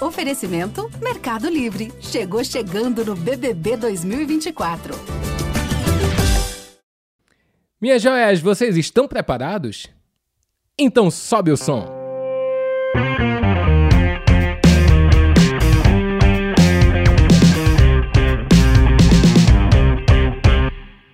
[0.00, 1.92] Oferecimento Mercado Livre.
[2.00, 4.94] Chegou chegando no BBB 2024.
[7.78, 9.88] Minhas joias, vocês estão preparados?
[10.78, 11.86] Então sobe o som.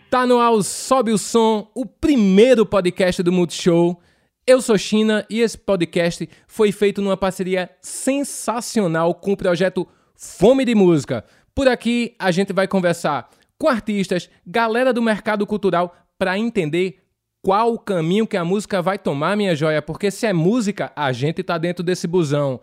[0.08, 4.00] Tá no ar o Sobe o Som, o primeiro podcast do Multishow.
[4.48, 10.64] Eu sou China e esse podcast foi feito numa parceria sensacional com o projeto Fome
[10.64, 11.24] de Música.
[11.52, 13.28] Por aqui a gente vai conversar
[13.58, 17.02] com artistas, galera do mercado cultural para entender
[17.42, 21.10] qual o caminho que a música vai tomar, minha joia, porque se é música, a
[21.10, 22.60] gente tá dentro desse busão.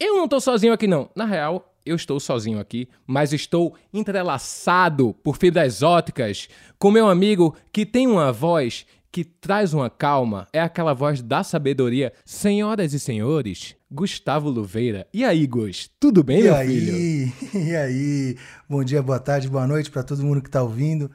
[0.00, 1.10] Eu não tô sozinho aqui não.
[1.14, 7.54] Na real, eu estou sozinho aqui, mas estou entrelaçado por fibras óticas com meu amigo
[7.70, 12.12] que tem uma voz que traz uma calma, é aquela voz da sabedoria.
[12.24, 15.06] Senhoras e senhores, Gustavo Luveira.
[15.12, 15.90] E aí, Gus?
[15.98, 16.68] Tudo bem, e meu aí?
[16.68, 17.66] filho?
[17.66, 18.36] E aí?
[18.68, 21.10] Bom dia, boa tarde, boa noite para todo mundo que está ouvindo.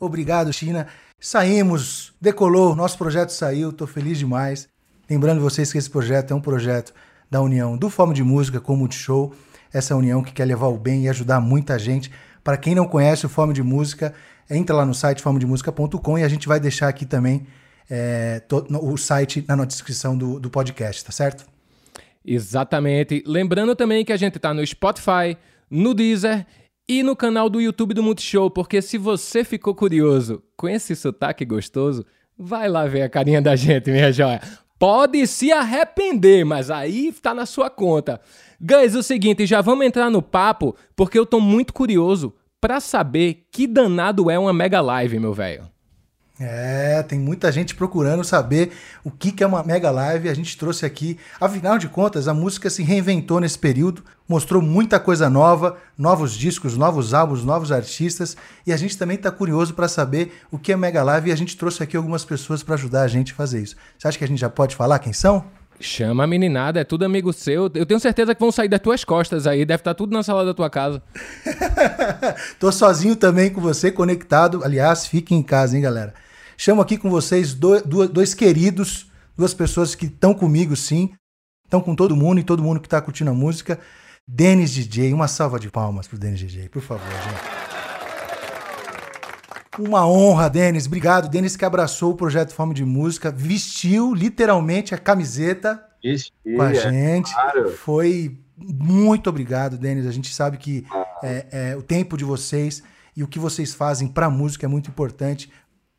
[0.00, 0.86] Obrigado, China.
[1.20, 4.68] Saímos, decolou, nosso projeto saiu, estou feliz demais.
[5.08, 6.92] Lembrando vocês que esse projeto é um projeto
[7.30, 9.32] da união do Fome de Música com o Multishow,
[9.72, 12.10] essa união que quer levar o bem e ajudar muita gente.
[12.42, 14.14] Para quem não conhece o Fome de Música,
[14.50, 17.46] entra lá no site fomedemusica.com e a gente vai deixar aqui também
[17.90, 18.42] é,
[18.80, 21.46] o site na descrição do, do podcast, tá certo?
[22.24, 23.22] Exatamente.
[23.26, 25.36] Lembrando também que a gente tá no Spotify,
[25.70, 26.46] no Deezer
[26.88, 31.44] e no canal do YouTube do Multishow, porque se você ficou curioso com esse sotaque
[31.44, 32.04] gostoso,
[32.36, 34.40] vai lá ver a carinha da gente, minha joia.
[34.80, 38.18] Pode se arrepender, mas aí tá na sua conta.
[38.58, 43.46] Guys, o seguinte, já vamos entrar no papo, porque eu tô muito curioso para saber
[43.52, 45.68] que danado é uma mega live, meu velho.
[46.42, 48.72] É, tem muita gente procurando saber
[49.04, 50.26] o que é uma mega live.
[50.26, 51.18] A gente trouxe aqui.
[51.38, 56.78] Afinal de contas, a música se reinventou nesse período, mostrou muita coisa nova, novos discos,
[56.78, 58.38] novos álbuns, novos artistas.
[58.66, 61.28] E a gente também está curioso para saber o que é mega live.
[61.28, 63.76] E a gente trouxe aqui algumas pessoas para ajudar a gente a fazer isso.
[63.98, 65.44] Você acha que a gente já pode falar quem são?
[65.78, 67.70] Chama a meninada, é tudo amigo seu.
[67.74, 70.22] Eu tenho certeza que vão sair das tuas costas aí, deve estar tá tudo na
[70.22, 71.02] sala da tua casa.
[72.58, 74.62] Tô sozinho também com você, conectado.
[74.64, 76.14] Aliás, fiquem em casa, hein, galera.
[76.62, 81.10] Chamo aqui com vocês dois, dois queridos, duas pessoas que estão comigo, sim.
[81.64, 83.80] Estão com todo mundo e todo mundo que está curtindo a música.
[84.28, 87.40] Denis DJ, uma salva de palmas pro Denis DJ, por favor, gente.
[89.88, 90.86] Uma honra, Denis.
[90.86, 91.30] Obrigado.
[91.30, 96.74] Denis que abraçou o projeto Fome de Música, vestiu literalmente a camiseta Vestia, com a
[96.74, 97.32] gente.
[97.32, 97.70] Claro.
[97.70, 100.06] Foi muito obrigado, Denis.
[100.06, 100.84] A gente sabe que
[101.22, 102.82] é, é, o tempo de vocês
[103.16, 105.50] e o que vocês fazem para a música é muito importante.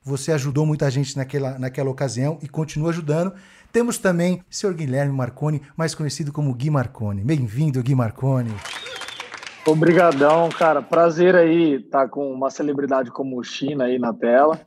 [0.04, 3.34] Você ajudou muita gente naquela, naquela ocasião e continua ajudando.
[3.72, 7.24] Temos também o senhor Guilherme Marconi, mais conhecido como Gui Marconi.
[7.24, 8.52] Bem-vindo, Gui Marconi.
[9.64, 10.82] Obrigadão, cara.
[10.82, 14.60] Prazer aí estar tá com uma celebridade como o China aí na tela.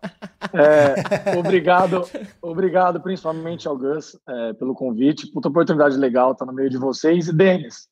[0.53, 2.09] É, obrigado,
[2.41, 5.27] obrigado principalmente ao Gus é, pelo convite.
[5.33, 7.27] Puta oportunidade legal estar no meio de vocês.
[7.27, 7.89] E Denis,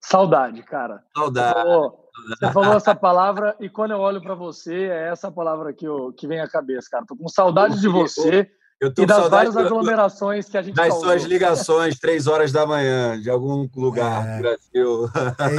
[0.00, 1.02] saudade, cara.
[1.14, 2.01] Saudade.
[2.28, 6.12] Você falou essa palavra e quando eu olho para você, é essa palavra que, eu,
[6.12, 7.04] que vem à cabeça, cara.
[7.06, 8.50] Tô com saudade de você.
[8.80, 11.04] Eu tô e das várias aglomerações que a gente Das causou.
[11.04, 14.36] suas ligações, três horas da manhã, de algum lugar É.
[14.36, 15.10] do Brasil.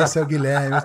[0.03, 0.75] Esse é o Guilherme.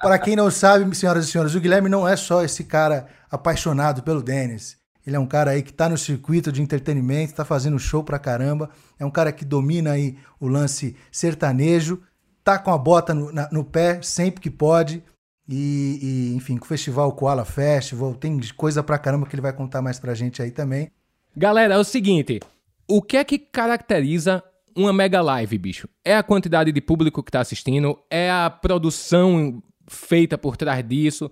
[0.00, 4.02] Para quem não sabe, senhoras e senhores, o Guilherme não é só esse cara apaixonado
[4.02, 4.78] pelo Denis.
[5.06, 8.18] Ele é um cara aí que tá no circuito de entretenimento, tá fazendo show pra
[8.18, 8.68] caramba.
[8.98, 12.02] É um cara que domina aí o lance sertanejo,
[12.44, 15.02] tá com a bota no, na- no pé sempre que pode.
[15.48, 19.52] E, e, enfim, com o festival Koala Festival, tem coisa pra caramba que ele vai
[19.52, 20.90] contar mais pra gente aí também.
[21.36, 22.40] Galera, é o seguinte:
[22.88, 24.42] o que é que caracteriza
[24.76, 25.88] uma mega live, bicho?
[26.04, 27.98] É a quantidade de público que tá assistindo?
[28.08, 31.30] É a produção feita por trás disso?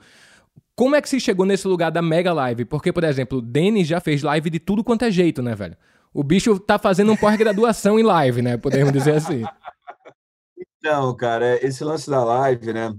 [0.74, 2.64] Como é que se chegou nesse lugar da mega live?
[2.64, 5.76] Porque, por exemplo, o Denis já fez live de tudo quanto é jeito, né, velho?
[6.12, 8.56] O bicho tá fazendo um pós-graduação em live, né?
[8.56, 9.44] Podemos dizer assim.
[10.82, 12.94] Não, cara, esse lance da live, né?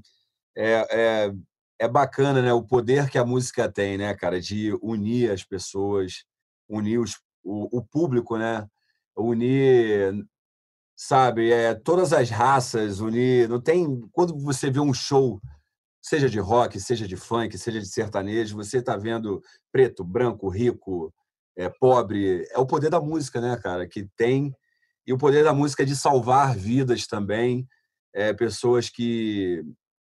[0.56, 1.34] É, é,
[1.80, 2.54] é bacana, né?
[2.54, 4.42] O poder que a música tem, né, cara?
[4.42, 6.26] De unir as pessoas,
[6.68, 8.68] unir os, o, o público, né?
[9.18, 10.14] Unir,
[10.96, 11.52] sabe?
[11.52, 13.50] É, todas as raças, unir.
[13.50, 14.02] Não tem.
[14.12, 15.42] Quando você vê um show,
[16.02, 19.42] seja de rock, seja de funk, seja de sertanejo, você está vendo
[19.72, 21.14] preto, branco, rico,
[21.58, 22.46] é, pobre.
[22.52, 23.88] É o poder da música, né, cara?
[23.88, 24.54] Que tem.
[25.09, 27.67] E o poder da música é de salvar vidas também.
[28.13, 29.65] É, pessoas que,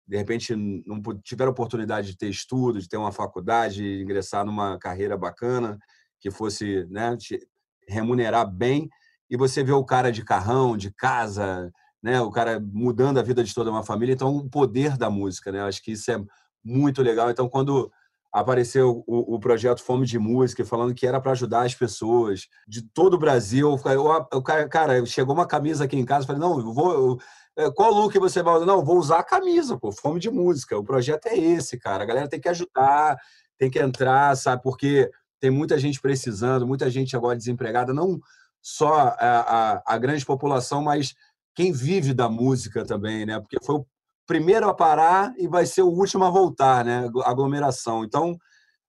[0.04, 5.16] de repente, não tiveram oportunidade de ter estudo, de ter uma faculdade, ingressar numa carreira
[5.16, 5.78] bacana,
[6.18, 7.38] que fosse né, te
[7.86, 8.90] remunerar bem.
[9.30, 11.72] E você vê o cara de carrão, de casa,
[12.02, 12.20] né?
[12.20, 14.12] O cara mudando a vida de toda uma família.
[14.12, 15.60] Então, o poder da música, né?
[15.60, 16.20] Acho que isso é
[16.64, 17.30] muito legal.
[17.30, 17.88] Então, quando
[18.40, 22.82] apareceu o, o projeto Fome de Música, falando que era para ajudar as pessoas de
[22.82, 23.76] todo o Brasil,
[24.44, 26.92] cara, cara, chegou uma camisa aqui em casa, falei, não, eu vou...
[26.92, 27.18] Eu,
[27.58, 28.66] é, qual look você vai usar?
[28.66, 30.78] Não, vou usar a camisa, pô, fome de música.
[30.78, 32.04] O projeto é esse, cara.
[32.04, 33.18] A galera tem que ajudar,
[33.58, 34.62] tem que entrar, sabe?
[34.62, 35.10] Porque
[35.40, 38.20] tem muita gente precisando, muita gente agora desempregada, não
[38.62, 41.14] só a, a, a grande população, mas
[41.52, 43.40] quem vive da música também, né?
[43.40, 43.86] Porque foi o
[44.28, 47.10] primeiro a parar e vai ser o último a voltar, né?
[47.24, 48.04] Aglomeração.
[48.04, 48.36] Então,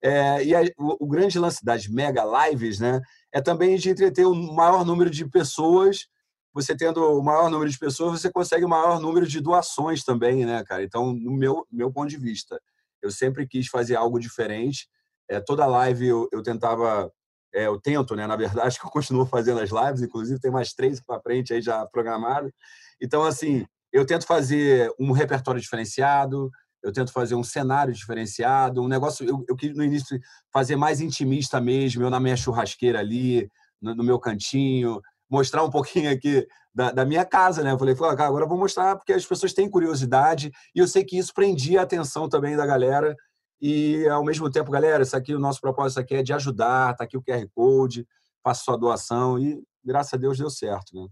[0.04, 3.00] é, e a, o, o, grande lance das mega lives, né?
[3.34, 6.08] É também de entreter o maior número de pessoas.
[6.54, 10.46] Você tendo o maior número de pessoas, você consegue o maior número de doações também,
[10.46, 10.84] né, cara?
[10.84, 12.60] Então, no meu, meu ponto de vista,
[13.02, 14.90] eu sempre quis fazer algo diferente.
[15.30, 17.10] É, toda live eu, eu tentava
[17.54, 18.28] é, eu tento, né?
[18.28, 21.62] Na verdade, que eu continuo fazendo as lives, inclusive tem mais três para frente aí
[21.62, 22.54] já programado.
[23.02, 26.50] Então, assim, eu tento fazer um repertório diferenciado,
[26.82, 29.28] eu tento fazer um cenário diferenciado, um negócio.
[29.28, 30.20] Eu, eu quis no início
[30.52, 33.50] fazer mais intimista mesmo, eu na minha churrasqueira ali,
[33.82, 37.72] no, no meu cantinho, mostrar um pouquinho aqui da, da minha casa, né?
[37.72, 41.18] Eu falei, agora eu vou mostrar porque as pessoas têm curiosidade e eu sei que
[41.18, 43.16] isso prendia a atenção também da galera
[43.62, 47.04] e, ao mesmo tempo, galera, isso aqui, o nosso propósito aqui é de ajudar, tá
[47.04, 48.08] aqui o QR Code,
[48.42, 51.08] faça sua doação e, graças a Deus, deu certo, né?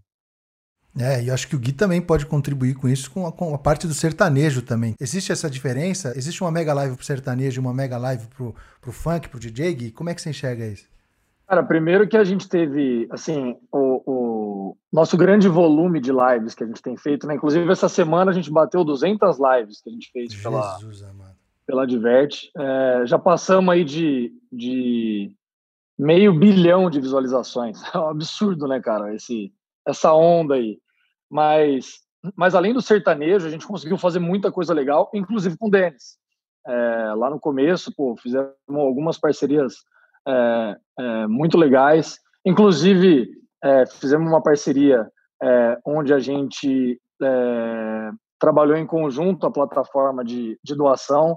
[0.96, 3.54] É, e eu acho que o Gui também pode contribuir com isso, com a, com
[3.54, 4.94] a, parte do sertanejo também.
[5.00, 6.12] Existe essa diferença?
[6.16, 9.74] Existe uma mega live pro sertanejo e uma mega live pro, pro funk, pro DJ,
[9.74, 9.90] Gui?
[9.92, 10.88] Como é que você enxerga isso?
[11.46, 16.64] Cara, primeiro que a gente teve, assim, o, o nosso grande volume de lives que
[16.64, 17.34] a gente tem feito, né?
[17.34, 21.38] Inclusive, essa semana a gente bateu 200 lives que a gente fez Jesus, pela, amado
[21.68, 22.50] pela Diverte.
[22.56, 25.30] É, já passamos aí de, de
[25.98, 27.78] meio bilhão de visualizações.
[27.94, 29.14] É um absurdo, né, cara?
[29.14, 29.52] Esse,
[29.88, 30.78] essa onda aí.
[31.30, 32.00] Mas,
[32.36, 36.18] mas além do sertanejo, a gente conseguiu fazer muita coisa legal, inclusive com o Denis.
[36.66, 39.74] É, lá no começo, pô, fizemos algumas parcerias
[40.26, 42.18] é, é, muito legais.
[42.44, 43.30] Inclusive,
[43.62, 45.08] é, fizemos uma parceria
[45.42, 47.00] é, onde a gente
[48.38, 51.36] trabalhou em conjunto a plataforma de, de doação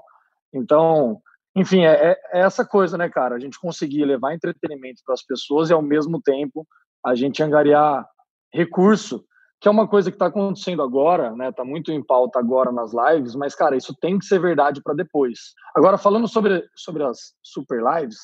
[0.54, 1.22] então,
[1.56, 3.36] enfim, é, é, essa coisa, né, cara?
[3.36, 6.68] A gente conseguir levar entretenimento para as pessoas e, ao mesmo tempo,
[7.06, 8.06] a gente angariar
[8.54, 9.24] recurso,
[9.60, 11.50] que é uma coisa que está acontecendo agora, né?
[11.50, 14.96] Está muito em pauta agora nas lives, mas, cara, isso tem que ser verdade para
[14.96, 15.54] depois.
[15.76, 18.18] Agora, falando sobre, sobre as super lives,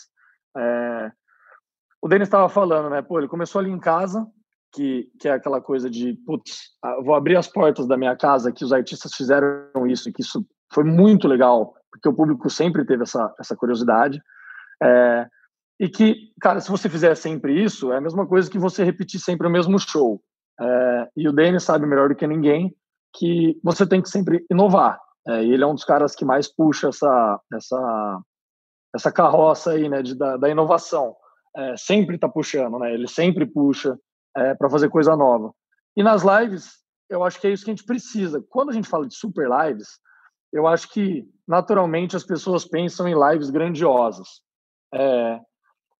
[0.58, 1.12] é,
[2.02, 3.02] o Denis estava falando, né?
[3.02, 4.26] Pô, ele começou ali em casa,
[4.74, 8.52] que, que é aquela coisa de, putz, ah, vou abrir as portas da minha casa,
[8.52, 13.04] que os artistas fizeram isso, que isso foi muito legal porque o público sempre teve
[13.04, 14.22] essa, essa curiosidade.
[14.82, 15.28] É,
[15.80, 19.20] e que, cara, se você fizer sempre isso, é a mesma coisa que você repetir
[19.20, 20.22] sempre o mesmo show.
[20.60, 22.76] É, e o Denis sabe melhor do que ninguém
[23.16, 25.00] que você tem que sempre inovar.
[25.28, 28.22] É, e ele é um dos caras que mais puxa essa, essa,
[28.96, 31.16] essa carroça aí, né, de, da, da inovação.
[31.56, 32.94] É, sempre está puxando, né?
[32.94, 33.98] Ele sempre puxa
[34.36, 35.52] é, para fazer coisa nova.
[35.96, 36.72] E nas lives,
[37.10, 38.44] eu acho que é isso que a gente precisa.
[38.50, 40.00] Quando a gente fala de super lives,
[40.54, 44.42] eu acho que naturalmente as pessoas pensam em lives grandiosas.
[44.94, 45.40] É,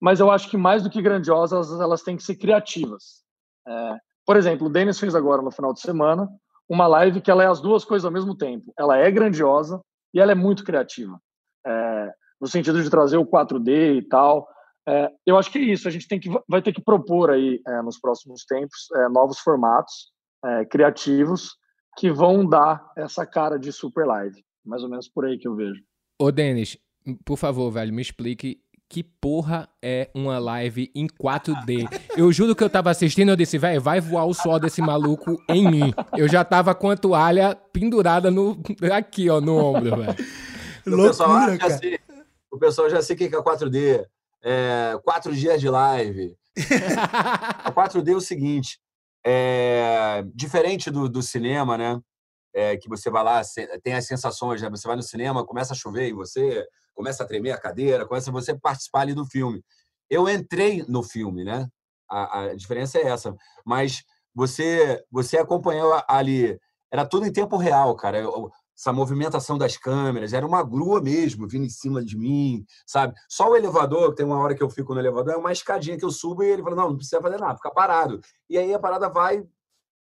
[0.00, 3.22] mas eu acho que mais do que grandiosas, elas têm que ser criativas.
[3.66, 3.96] É,
[4.26, 6.28] por exemplo, o Denis fez agora no final de semana
[6.68, 8.72] uma live que ela é as duas coisas ao mesmo tempo.
[8.78, 9.80] Ela é grandiosa
[10.12, 11.18] e ela é muito criativa.
[11.66, 14.46] É, no sentido de trazer o 4D e tal.
[14.86, 15.88] É, eu acho que é isso.
[15.88, 19.38] A gente tem que, vai ter que propor aí é, nos próximos tempos é, novos
[19.38, 20.12] formatos
[20.44, 21.56] é, criativos
[21.96, 24.44] que vão dar essa cara de super live.
[24.64, 25.82] Mais ou menos por aí que eu vejo.
[26.18, 26.76] Ô, Denis,
[27.24, 31.86] por favor, velho, me explique que porra é uma live em 4D?
[32.16, 35.36] Eu juro que eu tava assistindo, eu disse, velho, vai voar o suor desse maluco
[35.48, 35.94] em mim.
[36.16, 38.60] Eu já tava com a toalha pendurada no,
[38.92, 40.16] aqui, ó, no ombro, velho.
[40.86, 41.98] O pessoal já sei,
[42.50, 44.06] o pessoal já sei o que é 4D.
[44.42, 46.34] É, quatro dias de live.
[47.64, 48.80] a 4D é o seguinte,
[49.24, 52.00] é, diferente do, do cinema, né?
[52.54, 53.42] É, que você vai lá,
[53.82, 54.70] tem as sensações, né?
[54.70, 58.32] Você vai no cinema, começa a chover em você, começa a tremer a cadeira, começa
[58.32, 59.62] você participar ali do filme.
[60.10, 61.68] Eu entrei no filme, né?
[62.10, 63.36] A, a diferença é essa.
[63.64, 64.02] Mas
[64.34, 66.58] você você acompanhou ali,
[66.90, 68.18] era tudo em tempo real, cara.
[68.76, 73.12] Essa movimentação das câmeras, era uma grua mesmo, vindo em cima de mim, sabe?
[73.28, 76.04] Só o elevador, tem uma hora que eu fico no elevador, é uma escadinha que
[76.04, 78.20] eu subo e ele fala: não, não precisa fazer nada, fica parado.
[78.48, 79.44] E aí a parada vai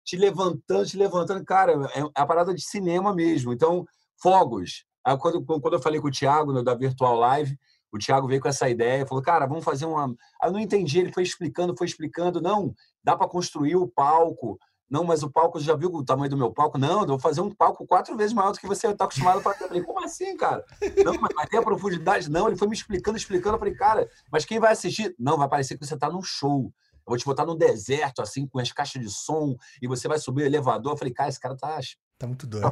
[0.06, 1.44] te levantando, te levantando.
[1.44, 3.52] Cara, é, é a parada de cinema mesmo.
[3.52, 3.86] Então,
[4.22, 4.86] fogos.
[5.20, 7.58] Quando, quando eu falei com o Thiago no, da Virtual Live,
[7.92, 10.08] o Thiago veio com essa ideia, falou, cara, vamos fazer uma.
[10.42, 12.42] Aí eu não entendi, ele foi explicando, foi explicando.
[12.42, 14.60] Não, dá para construir o palco,
[14.90, 16.78] Não, mas o palco, já viu o tamanho do meu palco?
[16.78, 19.42] Não, eu vou fazer um palco quatro vezes maior do que você está acostumado a
[19.42, 19.84] fazer.
[19.84, 20.64] Como assim, cara?
[21.04, 22.30] Não, mas vai ter a profundidade?
[22.30, 23.56] Não, ele foi me explicando, explicando.
[23.56, 25.16] Eu falei, cara, mas quem vai assistir?
[25.18, 26.72] Não, vai parecer que você está num show.
[27.06, 30.18] Eu vou te botar num deserto, assim, com as caixas de som, e você vai
[30.18, 30.94] subir o elevador.
[30.94, 31.80] Eu falei, cara, esse cara tá.
[32.18, 32.72] Tá muito doido.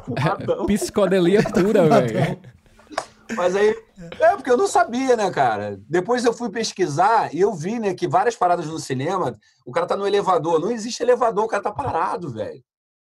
[0.66, 2.40] Psicodelia pura, velho.
[3.36, 3.74] Mas aí,
[4.20, 5.80] é porque eu não sabia, né, cara?
[5.88, 9.86] Depois eu fui pesquisar e eu vi, né, que várias paradas no cinema, o cara
[9.86, 10.60] tá no elevador.
[10.60, 12.62] Não existe elevador, o cara tá parado, velho.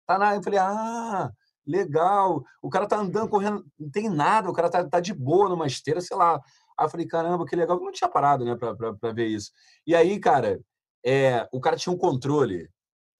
[0.06, 0.36] Tá na.
[0.36, 1.30] Eu falei, ah,
[1.66, 2.44] legal.
[2.62, 5.66] O cara tá andando, correndo, não tem nada, o cara tá, tá de boa numa
[5.66, 6.40] esteira, sei lá.
[6.78, 7.76] Aí eu falei, caramba, que legal.
[7.78, 9.50] Eu não tinha parado, né, pra, pra, pra ver isso.
[9.86, 10.60] E aí, cara,
[11.06, 12.68] é, o cara tinha um controle.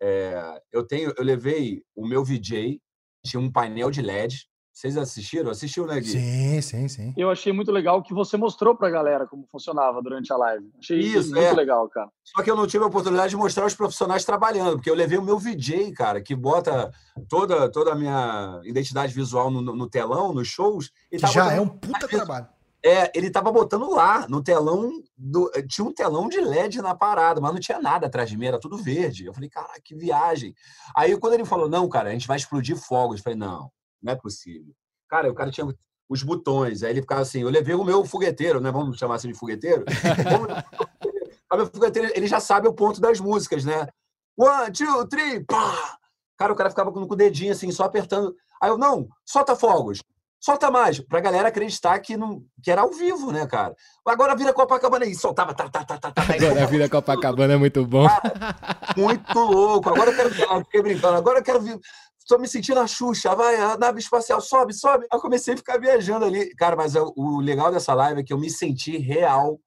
[0.03, 2.81] É, eu tenho, eu levei o meu VJ,
[3.25, 5.51] tinha um painel de LED, vocês assistiram?
[5.51, 6.11] Assistiu, né, Gui?
[6.11, 7.15] Sim, sim, sim.
[7.17, 10.71] Eu achei muito legal que você mostrou pra galera como funcionava durante a live.
[10.79, 11.55] Achei isso, muito é.
[11.55, 12.11] legal, cara.
[12.23, 15.17] Só que eu não tive a oportunidade de mostrar os profissionais trabalhando, porque eu levei
[15.17, 16.93] o meu VJ, cara, que bota
[17.27, 20.91] toda, toda a minha identidade visual no, no telão, nos shows.
[21.11, 22.47] E já é um puta trabalho.
[22.87, 25.51] É, ele tava botando lá, no telão, do...
[25.67, 28.61] tinha um telão de LED na parada, mas não tinha nada atrás de mim, era
[28.61, 29.27] tudo verde.
[29.27, 30.55] Eu falei, cara, que viagem.
[30.95, 34.13] Aí quando ele falou, não, cara, a gente vai explodir fogos, eu falei, não, não
[34.13, 34.73] é possível.
[35.09, 35.67] Cara, o cara tinha
[36.09, 38.71] os botões, aí ele ficava assim, eu levei o meu fogueteiro, né?
[38.71, 39.85] Vamos chamar assim de fogueteiro.
[41.53, 43.89] meu fogueteiro, ele já sabe o ponto das músicas, né?
[44.37, 45.99] One, two, three, pá!
[46.39, 48.33] Cara, o cara ficava com o dedinho assim, só apertando.
[48.63, 50.01] Aí eu, não, solta fogos,
[50.41, 53.75] solta mais, pra galera acreditar que, não, que era ao vivo, né, cara?
[54.07, 56.23] Agora vira Copacabana aí, soltava, tá, tá, tá, tá, tá.
[56.23, 58.07] Agora vira Copacabana é muito bom.
[58.07, 58.57] Cara,
[58.97, 59.89] muito louco.
[59.89, 61.81] Agora eu quero, eu fiquei brincando, agora eu quero vir
[62.27, 65.07] Estou me sentindo a Xuxa, vai, a nave espacial, sobe, sobe.
[65.13, 66.53] Eu comecei a ficar viajando ali.
[66.57, 69.61] Cara, mas o legal dessa live é que eu me senti real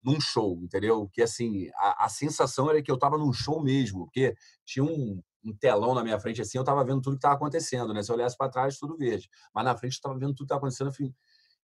[0.00, 1.10] num show, entendeu?
[1.12, 5.20] Que assim, a, a sensação era que eu estava num show mesmo, porque tinha um,
[5.44, 8.02] um, telão na minha frente assim, eu estava vendo tudo que estava acontecendo, né?
[8.02, 9.28] Se eu olhasse para trás, tudo verde.
[9.54, 10.90] Mas na frente eu estava vendo tudo que estava acontecendo.
[10.90, 11.14] Enfim.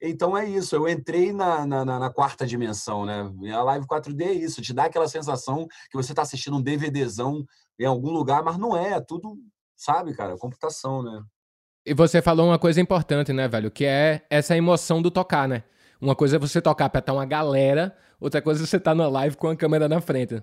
[0.01, 3.33] Então é isso, eu entrei na, na, na, quarta dimensão, né?
[3.41, 6.63] E a live 4D é isso, te dá aquela sensação que você está assistindo um
[6.63, 7.47] DVDzão
[7.79, 9.39] em algum lugar, mas não é, é tudo
[9.75, 10.37] sabe, cara?
[10.37, 11.23] Computação, né?
[11.85, 13.71] E você falou uma coisa importante, né, velho?
[13.71, 15.63] Que é essa emoção do tocar, né?
[16.01, 18.95] Uma coisa é você tocar pra estar uma galera, outra coisa é você estar tá
[18.95, 20.43] na live com a câmera na frente.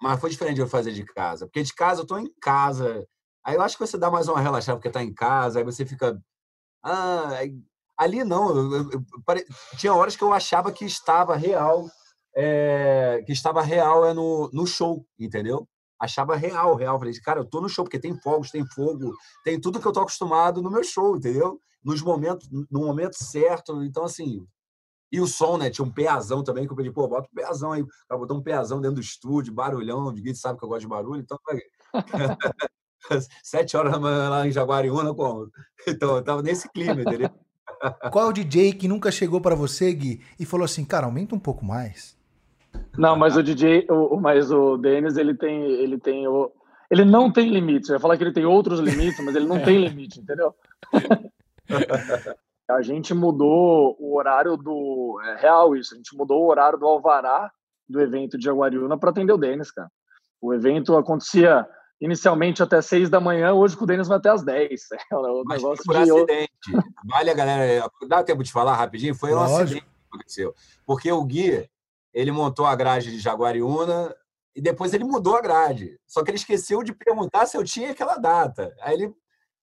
[0.00, 1.46] Mas foi diferente eu fazer de casa.
[1.46, 3.06] Porque de casa eu tô em casa.
[3.44, 5.86] Aí eu acho que você dá mais uma relaxada porque tá em casa, aí você
[5.86, 6.20] fica.
[6.82, 7.30] Ah,
[7.96, 8.56] ali não.
[8.56, 9.44] Eu, eu, pare...
[9.76, 11.86] Tinha horas que eu achava que estava real.
[12.34, 13.22] É...
[13.26, 15.66] que estava real é no, no show, entendeu?
[15.98, 16.98] achava real, real.
[16.98, 19.92] Falei, cara, eu tô no show, porque tem fogos, tem fogo, tem tudo que eu
[19.92, 21.60] tô acostumado no meu show, entendeu?
[21.84, 23.82] Nos momentos, no momento certo.
[23.82, 24.46] Então, assim.
[25.10, 25.70] E o som, né?
[25.70, 27.84] Tinha um peazão também, que eu pedi, pô, bota um peazão aí.
[28.10, 31.20] Ela botou um peazão dentro do estúdio, barulhão, ninguém sabe que eu gosto de barulho,
[31.20, 31.38] então.
[33.42, 35.48] Sete horas da manhã lá em Jaguariúna, como?
[35.86, 37.30] Então, eu tava nesse clima, entendeu?
[38.10, 41.34] Qual é o DJ que nunca chegou para você, Gui, e falou assim, cara, aumenta
[41.34, 42.16] um pouco mais?
[42.96, 46.50] Não, mas o DJ, o, mas o Denis, ele tem, ele tem o,
[46.90, 47.88] ele não tem limites.
[47.88, 50.54] Eu ia falar que ele tem outros limites, mas ele não tem limite, entendeu?
[52.68, 55.94] A gente mudou o horário do é real isso.
[55.94, 57.50] A gente mudou o horário do alvará
[57.88, 59.90] do evento de Jaguariúna para atender o Denis, cara.
[60.40, 61.66] O evento acontecia
[62.00, 64.82] inicialmente até seis da manhã, hoje com o Denis vai até às dez.
[65.10, 66.52] É um Mas negócio por de acidente.
[67.04, 67.90] Vale a galera.
[68.08, 69.14] Dá tempo de falar rapidinho?
[69.14, 69.62] Foi um Lógico.
[69.62, 70.54] acidente que aconteceu.
[70.84, 71.68] Porque o Gui,
[72.12, 74.14] ele montou a grade de Jaguariúna
[74.54, 75.98] e depois ele mudou a grade.
[76.06, 78.74] Só que ele esqueceu de perguntar se eu tinha aquela data.
[78.80, 79.14] Aí ele,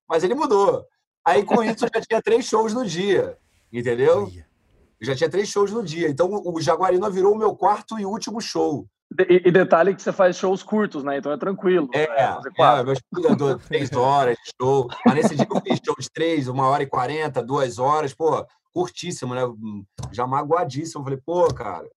[0.08, 0.86] mas ele mudou.
[1.26, 3.38] Aí com isso eu já tinha três shows no dia,
[3.72, 4.30] entendeu?
[5.00, 6.10] Eu já tinha três shows no dia.
[6.10, 8.88] Então o Jaguariúna virou o meu quarto e último show.
[9.30, 11.18] E, e, detalhe que você faz shows curtos, né?
[11.18, 11.88] Então é tranquilo.
[11.94, 12.40] É, né?
[12.58, 14.88] é meus filhos três horas de show.
[15.06, 18.44] Mas nesse dia eu fiz show de três, uma hora e quarenta, duas horas, pô,
[18.74, 19.42] curtíssimo, né?
[20.12, 21.02] Já magoadíssimo.
[21.02, 21.88] Eu falei, pô, cara,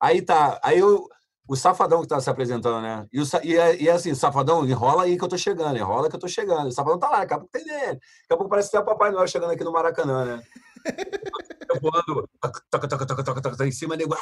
[0.00, 1.08] Aí tá, aí eu,
[1.48, 3.06] o Safadão que tá se apresentando, né?
[3.10, 6.10] E, o, e, é, e é assim, Safadão, enrola aí que eu tô chegando, enrola
[6.10, 6.68] que eu tô chegando.
[6.68, 7.94] O Safadão tá lá, daqui a pouco tem dele.
[7.94, 10.42] Daqui a pouco parece até o Papai Noel chegando aqui no Maracanã, né?
[11.70, 14.14] eu voando, toca, toca, toca, toca, toca, em cima, nego.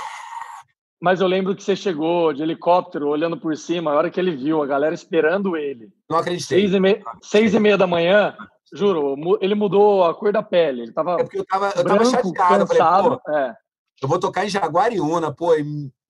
[1.00, 4.35] Mas eu lembro que você chegou de helicóptero, olhando por cima, a hora que ele
[4.35, 5.88] viu, a galera esperando ele.
[6.09, 6.61] Não acreditei.
[6.61, 7.02] Seis e, me...
[7.21, 8.37] Seis e meia da manhã,
[8.73, 10.83] juro, ele mudou a cor da pele.
[10.83, 11.14] Ele tava.
[11.14, 12.33] É porque eu tava, eu tava chateado.
[12.33, 13.56] Cansado, eu falei, é.
[14.00, 15.54] Eu vou tocar em Jaguariúna, pô,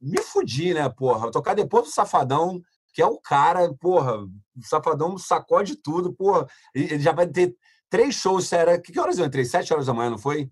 [0.06, 1.30] me fudi, né, porra?
[1.30, 2.60] Tocar depois do Safadão,
[2.94, 6.46] que é o cara, porra, o Safadão sacode tudo, porra.
[6.74, 7.54] Ele já vai ter
[7.90, 8.80] três shows, era...
[8.80, 9.44] Que horas eu entrei?
[9.44, 10.48] Sete horas da manhã, não foi?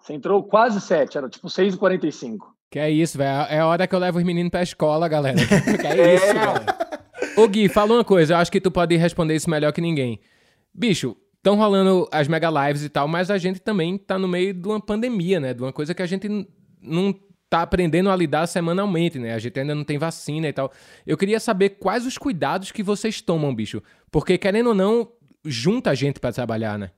[0.00, 2.54] Você entrou quase sete, era tipo seis e quarenta e cinco.
[2.70, 3.46] Que é isso, velho.
[3.48, 5.36] É a hora que eu levo os meninos pra escola, galera.
[5.80, 7.40] Que é isso, é.
[7.40, 10.20] Ô Gui, fala uma coisa, eu acho que tu pode responder isso melhor que ninguém.
[10.74, 14.52] Bicho, estão rolando as mega lives e tal, mas a gente também tá no meio
[14.52, 15.54] de uma pandemia, né?
[15.54, 16.28] De uma coisa que a gente
[16.82, 17.14] não
[17.48, 19.34] tá aprendendo a lidar semanalmente, né?
[19.34, 20.70] A gente ainda não tem vacina e tal.
[21.06, 23.82] Eu queria saber quais os cuidados que vocês tomam, bicho.
[24.10, 25.12] Porque, querendo ou não,
[25.44, 26.90] junta a gente para trabalhar, né?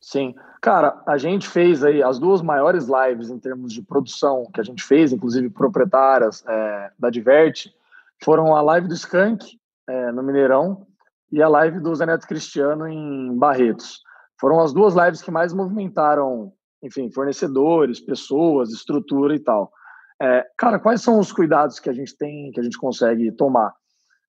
[0.00, 0.34] Sim.
[0.60, 4.64] Cara, a gente fez aí as duas maiores lives em termos de produção que a
[4.64, 7.74] gente fez, inclusive proprietárias é, da Diverte,
[8.22, 10.86] foram a live do Skank é, no Mineirão
[11.32, 14.02] e a live do Zeneto Cristiano em Barretos.
[14.38, 16.52] Foram as duas lives que mais movimentaram,
[16.84, 19.72] enfim, fornecedores, pessoas, estrutura e tal.
[20.22, 23.72] É, cara, quais são os cuidados que a gente tem, que a gente consegue tomar?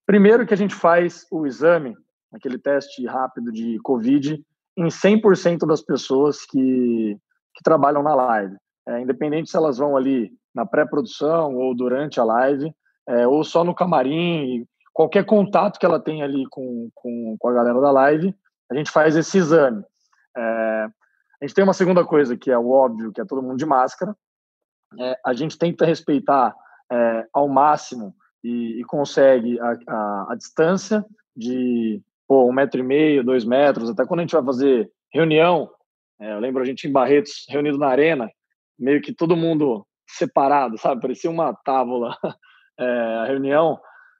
[0.06, 1.94] Primeiro que a gente faz o exame,
[2.32, 4.42] aquele teste rápido de COVID,
[4.76, 7.16] em 100% das pessoas que,
[7.54, 8.56] que trabalham na live.
[8.88, 12.72] É, independente se elas vão ali na pré-produção ou durante a live,
[13.08, 17.52] é, ou só no camarim, qualquer contato que ela tem ali com, com, com a
[17.52, 18.34] galera da live,
[18.70, 19.82] a gente faz esse exame.
[20.36, 20.86] É,
[21.40, 23.66] a gente tem uma segunda coisa que é o óbvio, que é todo mundo de
[23.66, 24.16] máscara.
[24.98, 26.54] É, a gente tenta respeitar
[26.90, 31.04] é, ao máximo e, e consegue a, a, a, distância
[31.36, 35.70] de pô, um metro e meio, dois metros, até quando a gente vai fazer reunião,
[36.20, 38.30] é, eu lembro a gente em Barretos, reunido na arena,
[38.78, 41.00] meio que todo mundo separado, sabe?
[41.00, 42.16] Parecia uma tábua
[42.78, 42.84] é,
[43.22, 43.78] a reunião,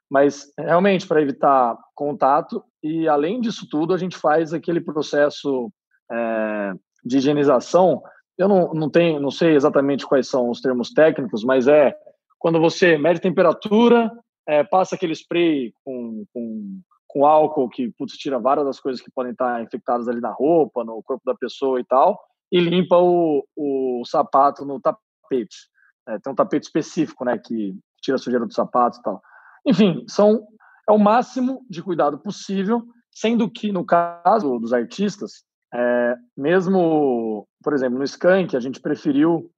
[0.09, 5.71] mas realmente para evitar contato e além disso tudo a gente faz aquele processo
[6.11, 6.73] é,
[7.07, 8.01] de higienização.
[8.37, 11.95] Eu não, não tenho, não sei exatamente quais são os termos técnicos, mas é
[12.37, 14.11] quando você mede temperatura,
[14.45, 19.09] é, passa aquele spray com, com com álcool que putz, tira várias das coisas que
[19.09, 22.19] podem estar infectadas ali na roupa, no corpo da pessoa e tal,
[22.51, 25.69] e limpa o, o sapato no tapete.
[26.07, 29.21] É, tem um tapete específico, né, que tira a sujeira do sapato e tal.
[29.65, 30.45] Enfim, são
[30.87, 37.73] é o máximo de cuidado possível, sendo que no caso dos artistas, é, mesmo, por
[37.73, 39.51] exemplo, no Skank, a gente preferiu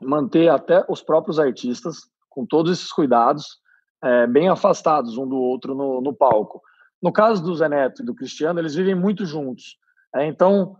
[0.00, 3.58] manter até os próprios artistas com todos esses cuidados,
[4.02, 6.60] é, bem afastados um do outro no, no palco.
[7.02, 9.78] No caso do Zé Neto e do Cristiano, eles vivem muito juntos.
[10.14, 10.76] É, então,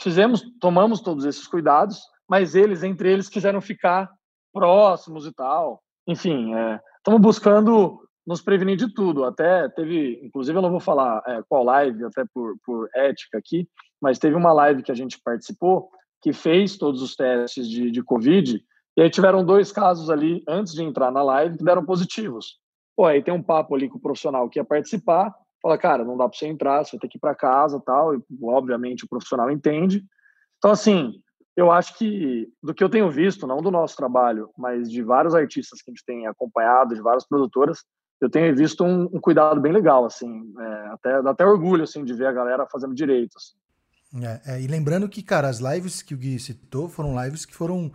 [0.00, 4.10] fizemos, tomamos todos esses cuidados, mas eles, entre eles, quiseram ficar
[4.52, 5.82] próximos e tal.
[6.06, 6.52] Enfim,
[6.98, 9.24] estamos é, buscando nos prevenir de tudo.
[9.24, 13.68] Até teve, inclusive, eu não vou falar é, qual live, até por, por ética aqui,
[14.00, 15.90] mas teve uma live que a gente participou
[16.22, 18.62] que fez todos os testes de, de Covid,
[18.96, 22.58] e aí tiveram dois casos ali, antes de entrar na live, que deram positivos.
[22.96, 26.16] Pô, aí tem um papo ali com o profissional que ia participar, fala, cara, não
[26.16, 29.50] dá para você entrar, você ter que ir para casa tal, e obviamente o profissional
[29.50, 30.04] entende.
[30.58, 31.14] Então, assim,
[31.56, 35.34] eu acho que do que eu tenho visto, não do nosso trabalho, mas de vários
[35.34, 37.84] artistas que a gente tem acompanhado, de várias produtoras,
[38.20, 42.04] eu tenho visto um, um cuidado bem legal, assim, é, até, dá até orgulho, assim,
[42.04, 43.56] de ver a galera fazendo direito, assim.
[44.14, 47.54] É, é, e lembrando que, cara, as lives que o Gui citou foram lives que
[47.54, 47.92] foram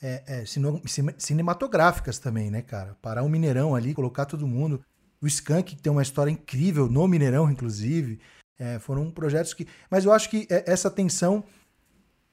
[0.00, 0.44] é, é,
[1.18, 2.96] cinematográficas também, né, cara?
[3.02, 4.82] Parar um Mineirão ali, colocar todo mundo.
[5.20, 8.20] O Skank, que tem uma história incrível no Mineirão, inclusive.
[8.58, 9.66] É, foram projetos que.
[9.90, 11.44] Mas eu acho que é, essa tensão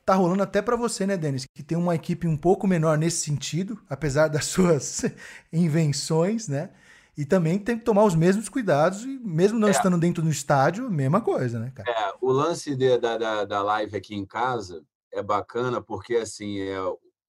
[0.06, 1.46] tá rolando até para você, né, Denis?
[1.54, 5.04] Que tem uma equipe um pouco menor nesse sentido, apesar das suas
[5.52, 6.70] invenções, né?
[7.18, 9.72] E também tem que tomar os mesmos cuidados, e mesmo não é.
[9.72, 11.90] estando dentro do estádio, mesma coisa, né, cara?
[11.90, 16.60] É, o lance de, da, da, da live aqui em casa é bacana porque, assim,
[16.60, 16.76] é,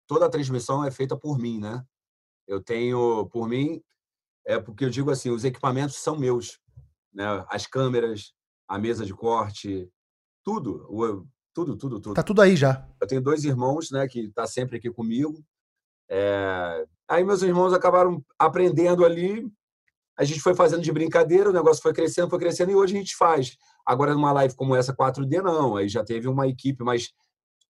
[0.07, 1.85] toda a transmissão é feita por mim, né?
[2.47, 3.83] Eu tenho, por mim,
[4.47, 6.59] é porque eu digo assim, os equipamentos são meus,
[7.12, 7.45] né?
[7.49, 8.33] As câmeras,
[8.69, 9.91] a mesa de corte,
[10.45, 12.15] tudo, o, tudo, tudo, tudo.
[12.15, 12.89] Tá tudo aí já.
[13.01, 15.45] Eu tenho dois irmãos, né, que tá sempre aqui comigo.
[16.09, 16.87] É...
[17.09, 19.51] Aí meus irmãos acabaram aprendendo ali.
[20.19, 22.99] A gente foi fazendo de brincadeira, o negócio foi crescendo, foi crescendo e hoje a
[22.99, 23.57] gente faz.
[23.85, 27.11] Agora numa live como essa 4D não, aí já teve uma equipe, mas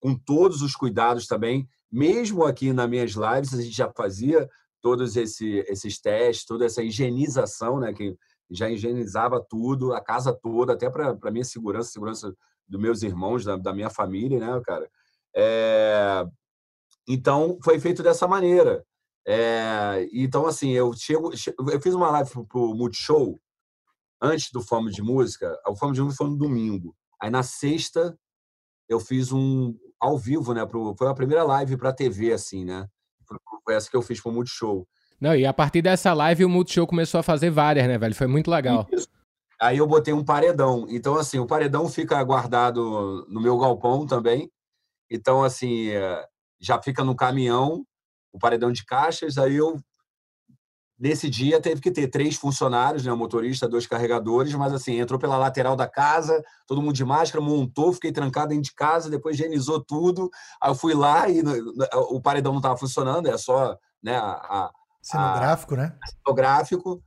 [0.01, 4.49] com todos os cuidados também mesmo aqui nas minhas lives, a gente já fazia
[4.83, 7.93] todos esse, esses testes, toda essa higienização, né?
[7.93, 8.17] Que
[8.51, 12.35] já higienizava tudo, a casa toda, até para a minha segurança, segurança
[12.69, 14.89] dos meus irmãos, da, da minha família, né, cara?
[15.35, 16.27] É...
[17.09, 18.85] Então, foi feito dessa maneira.
[19.27, 20.09] É...
[20.12, 21.31] Então, assim, eu chego,
[21.71, 23.41] eu fiz uma live para o Multishow
[24.21, 25.59] antes do Fama de Música.
[25.67, 26.95] O Fama de Música foi no domingo.
[27.21, 28.17] Aí, na sexta,
[28.89, 30.65] eu fiz um, ao vivo, né?
[30.65, 32.87] Pro, foi a primeira live para TV, assim, né?
[33.65, 34.87] Foi essa que eu fiz pro Multishow.
[35.21, 38.15] Não, e a partir dessa live o Multishow começou a fazer várias, né, velho?
[38.15, 38.87] Foi muito legal.
[38.93, 39.09] Isso.
[39.61, 40.87] Aí eu botei um paredão.
[40.89, 44.51] Então, assim, o paredão fica guardado no meu galpão também.
[45.11, 46.25] Então, assim, é,
[46.61, 47.85] já fica no caminhão,
[48.37, 49.38] o paredão de caixas.
[49.38, 49.81] Aí eu
[50.99, 53.12] nesse dia teve que ter três funcionários, né?
[53.12, 57.44] O motorista, dois carregadores, mas assim, entrou pela lateral da casa, todo mundo de máscara,
[57.44, 60.31] montou, fiquei trancado dentro de casa, depois higienizou tudo.
[60.61, 61.42] Aí eu fui lá e
[62.11, 64.70] o paredão não estava funcionando, é só né, a,
[65.03, 65.99] cenográfico, a, né?
[66.25, 67.03] Cenográfico,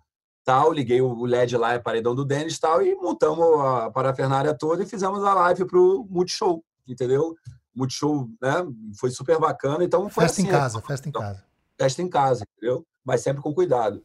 [0.45, 4.83] tal, liguei o LED lá, é paredão do Denis tal, e montamos a parafernália toda
[4.83, 7.35] e fizemos a live pro Multishow, entendeu?
[7.79, 8.67] Multishow, né?
[8.99, 9.83] Foi super bacana.
[9.83, 11.45] Então foi festa assim, em casa, festa em casa.
[11.79, 12.85] Festa em casa, entendeu?
[13.05, 14.03] Mas sempre com cuidado.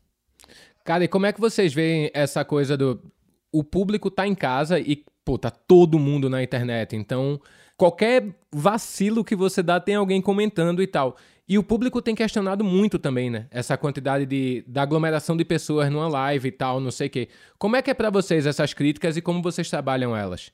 [0.84, 3.02] Cara, e como é que vocês veem essa coisa do.
[3.50, 6.94] O público tá em casa e, pô, tá todo mundo na internet.
[6.94, 7.40] Então,
[7.76, 11.16] qualquer vacilo que você dá, tem alguém comentando e tal.
[11.48, 13.46] E o público tem questionado muito também, né?
[13.50, 17.28] Essa quantidade de, da aglomeração de pessoas numa live e tal, não sei o quê.
[17.58, 20.50] Como é que é para vocês essas críticas e como vocês trabalham elas?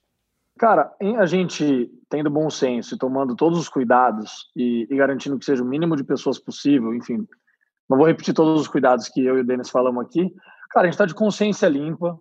[0.61, 5.44] Cara, a gente tendo bom senso e tomando todos os cuidados e, e, garantindo que
[5.46, 7.27] seja o mínimo de pessoas possível, enfim,
[7.88, 10.31] não vou repetir todos os cuidados que eu e o Denis falamos aqui.
[10.68, 12.20] Cara, a gente está de consciência limpa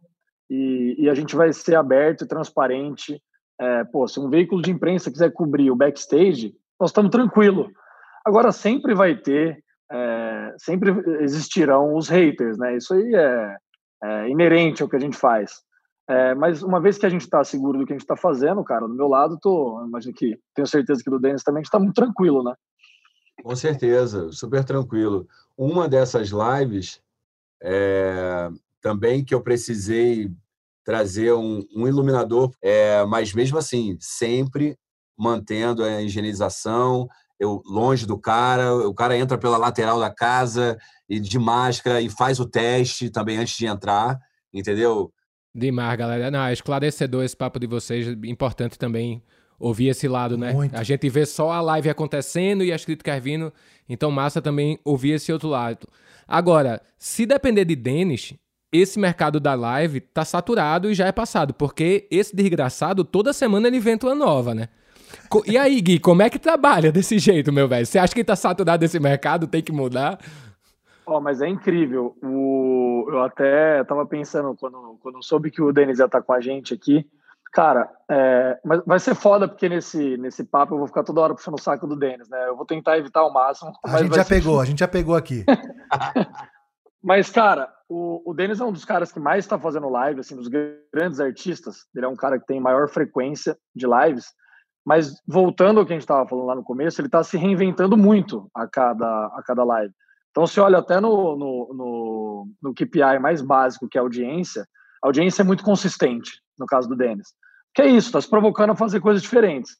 [0.49, 3.21] e, e, a gente vai ser aberto e transparente.
[3.59, 7.69] É, pô, se um veículo de imprensa quiser cobrir o backstage, nós estamos tranquilo.
[8.25, 10.91] Agora sempre vai ter, é, sempre
[11.23, 12.77] existirão os haters, né?
[12.77, 13.57] Isso aí é,
[14.01, 15.61] é inerente ao que a gente faz.
[16.09, 18.63] É, mas uma vez que a gente está seguro do que a gente está fazendo,
[18.63, 21.93] cara, do meu lado, tô, imagino que tenho certeza que do Denis também está muito
[21.93, 22.55] tranquilo, né?
[23.43, 25.27] Com certeza, super tranquilo.
[25.55, 26.99] Uma dessas lives
[27.61, 28.49] é,
[28.81, 30.31] também que eu precisei
[30.83, 34.75] trazer um, um iluminador, é, mas mesmo assim, sempre
[35.15, 37.07] mantendo a higienização,
[37.39, 40.75] eu longe do cara, o cara entra pela lateral da casa
[41.07, 44.19] e de máscara e faz o teste também antes de entrar,
[44.51, 45.13] entendeu?
[45.53, 46.29] Demais, galera.
[46.29, 48.07] Não, é esclarecedor esse papo de vocês.
[48.23, 49.21] Importante também
[49.59, 50.53] ouvir esse lado, né?
[50.53, 50.75] Muito.
[50.75, 53.51] A gente vê só a live acontecendo e as críticas vindo.
[53.87, 55.87] Então, massa também ouvir esse outro lado.
[56.27, 58.33] Agora, se depender de Denis,
[58.71, 61.53] esse mercado da live tá saturado e já é passado.
[61.53, 64.69] Porque esse desgraçado, toda semana ele inventa uma nova, né?
[65.47, 67.85] E aí, Gui, como é que trabalha desse jeito, meu velho?
[67.85, 69.47] Você acha que tá saturado esse mercado?
[69.47, 70.19] Tem que mudar?
[71.09, 72.15] Oh, mas é incrível.
[72.21, 73.07] O...
[73.09, 76.71] Eu até estava pensando, quando, quando soube que o Denis ia estar com a gente
[76.71, 77.03] aqui,
[77.51, 78.59] cara, é...
[78.63, 81.61] mas vai ser foda, porque nesse, nesse papo eu vou ficar toda hora puxando o
[81.61, 82.47] saco do Denis, né?
[82.47, 83.71] Eu vou tentar evitar ao máximo.
[83.83, 85.43] A gente já pegou, a gente já pegou aqui.
[87.01, 90.35] mas, cara, o, o Denis é um dos caras que mais está fazendo live, assim,
[90.35, 90.47] dos
[90.93, 91.87] grandes artistas.
[91.95, 94.27] Ele é um cara que tem maior frequência de lives.
[94.85, 97.97] Mas voltando ao que a gente estava falando lá no começo, ele está se reinventando
[97.97, 99.93] muito a cada, a cada live.
[100.31, 104.67] Então, se olha até no, no, no, no KPI mais básico, que é a audiência,
[105.03, 107.33] a audiência é muito consistente, no caso do Denis.
[107.73, 109.77] Que é isso, está se provocando a fazer coisas diferentes.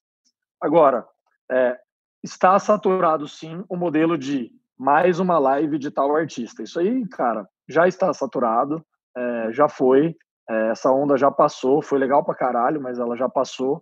[0.62, 1.06] Agora,
[1.52, 1.78] é,
[2.24, 6.64] está saturado sim o modelo de mais uma live de tal artista.
[6.64, 8.84] Isso aí, cara, já está saturado,
[9.16, 10.16] é, já foi,
[10.50, 13.82] é, essa onda já passou, foi legal pra caralho, mas ela já passou.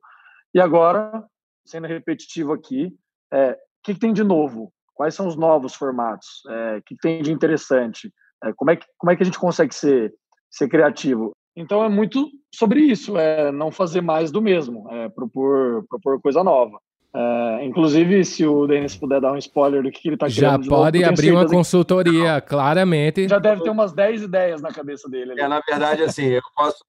[0.54, 1.24] E agora,
[1.66, 2.94] sendo repetitivo aqui,
[3.32, 4.74] é, o que, que tem de novo?
[4.98, 6.42] Quais são os novos formatos?
[6.50, 8.12] É, o que tem de interessante?
[8.44, 10.12] É, como, é que, como é que a gente consegue ser,
[10.50, 11.32] ser criativo?
[11.56, 16.44] Então é muito sobre isso, é não fazer mais do mesmo, é propor, propor coisa
[16.44, 16.80] nova.
[17.16, 20.64] É, inclusive, se o Denis puder dar um spoiler do que ele está criando.
[20.64, 22.48] Já pode novo, abrir uma consultoria, que...
[22.48, 23.28] claramente.
[23.28, 25.32] Já deve ter umas 10 ideias na cabeça dele.
[25.32, 25.42] Ali.
[25.42, 26.84] É, na verdade, assim, eu posso,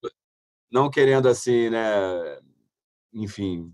[0.70, 2.38] não querendo assim, né,
[3.12, 3.72] enfim,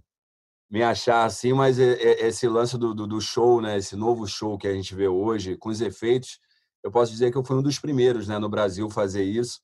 [0.75, 4.67] me achar assim, mas esse lance do, do, do, show, né, esse novo show que
[4.67, 6.41] a gente vê hoje, com os efeitos,
[6.83, 9.61] eu posso dizer que eu fui um dos primeiros né, no Brasil fazer isso,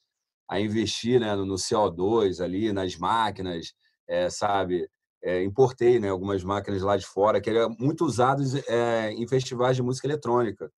[0.48, 3.72] a investir né, no CO2 ali, nas máquinas,
[4.08, 4.88] é, sabe?
[5.20, 9.74] É, importei né, algumas máquinas lá de fora, que eram muito usadas é, em festivais
[9.74, 10.70] de música eletrônica,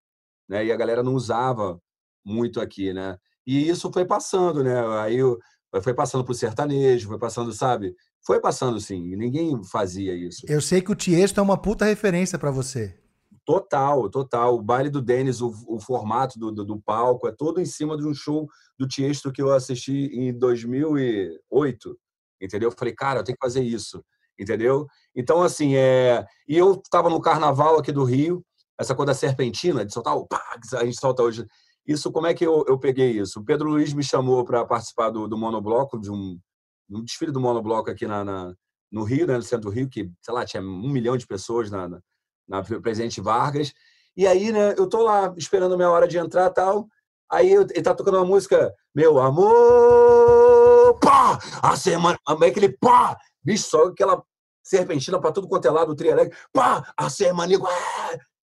[0.49, 0.65] né?
[0.65, 1.79] E a galera não usava
[2.25, 3.19] muito aqui, né?
[3.47, 4.75] E isso foi passando, né?
[5.03, 5.19] Aí
[5.83, 7.95] foi passando para o sertanejo, foi passando, sabe?
[8.25, 10.47] Foi passando sim, ninguém fazia isso.
[10.49, 12.97] Eu sei que o Tiesto é uma puta referência para você.
[13.45, 14.55] Total, total.
[14.55, 17.97] O baile do Denis, o, o formato do, do, do, palco, é todo em cima
[17.97, 21.99] de um show do Tiesto que eu assisti em 2008,
[22.41, 22.69] entendeu?
[22.69, 24.05] Eu falei, cara, eu tenho que fazer isso,
[24.39, 24.87] entendeu?
[25.17, 26.25] Então, assim, é...
[26.47, 28.45] e eu estava no carnaval aqui do Rio,
[28.79, 30.41] essa coisa da serpentina, de soltar o pá,
[30.75, 31.45] a gente solta hoje.
[31.85, 33.41] Isso, como é que eu, eu peguei isso?
[33.41, 36.39] O Pedro Luiz me chamou para participar do, do monobloco, de um,
[36.91, 38.55] um desfile do monobloco aqui na, na,
[38.91, 41.71] no Rio, né, no centro do Rio, que, sei lá, tinha um milhão de pessoas
[41.71, 42.01] na, na,
[42.49, 43.73] na Presidente Vargas.
[44.17, 46.87] E aí, né, eu tô lá esperando a minha hora de entrar tal.
[47.31, 51.39] Aí ele tá tocando uma música, meu amor, pá!
[51.63, 53.17] A semana, como é que ele, pá!
[53.43, 54.23] Bicho, só aquela
[54.63, 56.15] serpentina para tudo quanto é lado, o trio
[56.53, 56.93] pá!
[56.95, 57.73] A semana igual.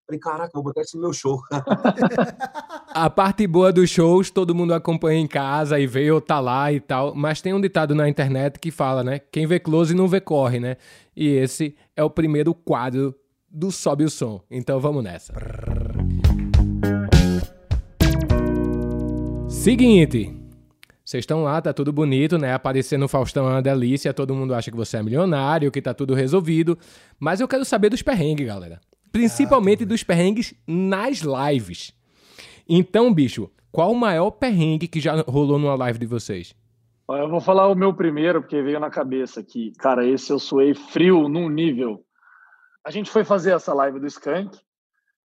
[0.10, 1.40] Falei, caraca, vou botar isso no meu show.
[2.90, 6.74] A parte boa dos shows, todo mundo acompanha em casa e vê ou tá lá
[6.74, 7.14] e tal.
[7.14, 9.20] Mas tem um ditado na internet que fala, né?
[9.32, 10.78] Quem vê close não vê corre, né?
[11.16, 13.14] E esse é o primeiro quadro
[13.48, 14.42] do Sobe o Som.
[14.50, 15.32] Então vamos nessa.
[19.48, 20.36] Seguinte.
[21.06, 22.54] Vocês estão lá, tá tudo bonito, né?
[22.54, 25.94] Aparecer no Faustão é uma delícia, todo mundo acha que você é milionário, que tá
[25.94, 26.76] tudo resolvido.
[27.20, 28.82] Mas eu quero saber dos perrengues, galera.
[29.12, 31.94] Principalmente dos perrengues nas lives.
[32.68, 36.56] Então, bicho, qual o maior perrengue que já rolou numa live de vocês?
[37.10, 39.74] Eu vou falar o meu primeiro, porque veio na cabeça aqui.
[39.80, 42.04] Cara, esse eu suei frio num nível.
[42.86, 44.56] A gente foi fazer essa live do Skank.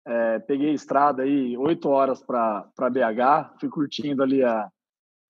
[0.06, 3.60] É, peguei estrada aí, oito horas para BH.
[3.60, 4.70] Fui curtindo ali a,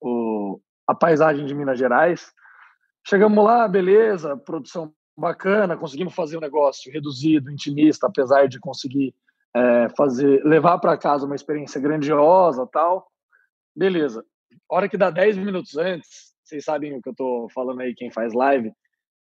[0.00, 2.32] o, a paisagem de Minas Gerais.
[3.06, 9.14] Chegamos lá, beleza, produção bacana, conseguimos fazer um negócio reduzido, intimista, apesar de conseguir
[9.54, 13.06] é, fazer, levar para casa uma experiência grandiosa, tal.
[13.74, 14.24] Beleza.
[14.68, 18.10] Hora que dá 10 minutos antes, vocês sabem o que eu tô falando aí, quem
[18.10, 18.72] faz live,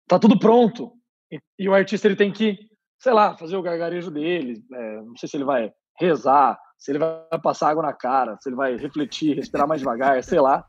[0.07, 0.93] tá tudo pronto.
[1.31, 2.57] E, e o artista ele tem que,
[2.99, 4.63] sei lá, fazer o gargarejo dele.
[4.73, 8.49] É, não sei se ele vai rezar, se ele vai passar água na cara, se
[8.49, 10.65] ele vai refletir, respirar mais devagar, sei lá.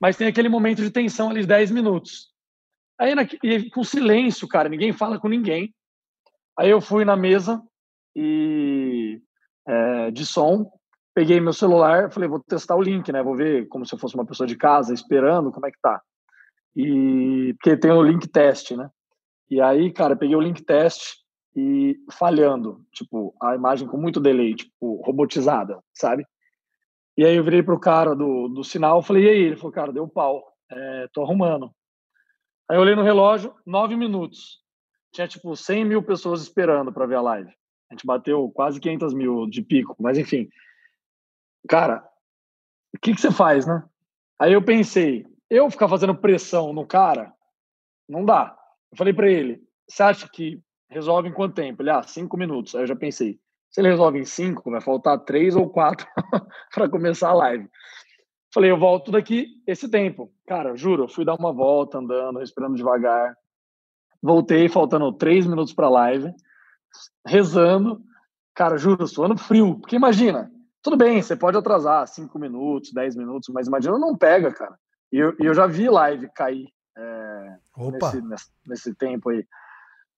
[0.00, 2.33] Mas tem aquele momento de tensão ali de 10 minutos.
[2.98, 3.22] Aí, na,
[3.72, 5.74] com silêncio, cara, ninguém fala com ninguém.
[6.58, 7.60] Aí eu fui na mesa
[8.14, 9.20] e
[9.66, 10.70] é, de som,
[11.14, 13.22] peguei meu celular, falei, vou testar o link, né?
[13.22, 16.00] Vou ver como se eu fosse uma pessoa de casa, esperando, como é que tá.
[16.76, 18.88] E porque tem o link teste, né?
[19.50, 21.16] E aí, cara, peguei o link teste
[21.56, 26.26] e falhando, tipo, a imagem com muito delay, tipo, robotizada, sabe?
[27.16, 29.38] E aí eu virei pro cara do, do sinal, falei, e aí?
[29.38, 31.70] Ele falou, cara, deu pau, é, tô arrumando.
[32.68, 34.62] Aí eu olhei no relógio, nove minutos.
[35.12, 37.50] Tinha, tipo, 100 mil pessoas esperando para ver a live.
[37.90, 40.48] A gente bateu quase 500 mil de pico, mas enfim.
[41.68, 42.04] Cara,
[42.94, 43.84] o que, que você faz, né?
[44.38, 47.32] Aí eu pensei, eu ficar fazendo pressão no cara,
[48.08, 48.56] não dá.
[48.90, 51.82] Eu falei para ele, você acha que resolve em quanto tempo?
[51.82, 52.74] Ele, ah, cinco minutos.
[52.74, 53.38] Aí eu já pensei,
[53.70, 56.06] se ele resolve em cinco, vai faltar três ou quatro
[56.72, 57.68] para começar a live.
[58.54, 60.32] Falei, eu volto daqui esse tempo.
[60.46, 63.36] Cara, juro, eu fui dar uma volta andando, respirando devagar.
[64.22, 66.32] Voltei faltando três minutos para a live
[67.26, 68.00] rezando.
[68.54, 69.80] Cara, juro, suando frio.
[69.80, 74.52] Porque imagina, tudo bem, você pode atrasar 5 minutos, 10 minutos, mas imagina não pega,
[74.52, 74.78] cara.
[75.10, 79.44] E eu, eu já vi live cair é, nesse, nesse, nesse, tempo aí.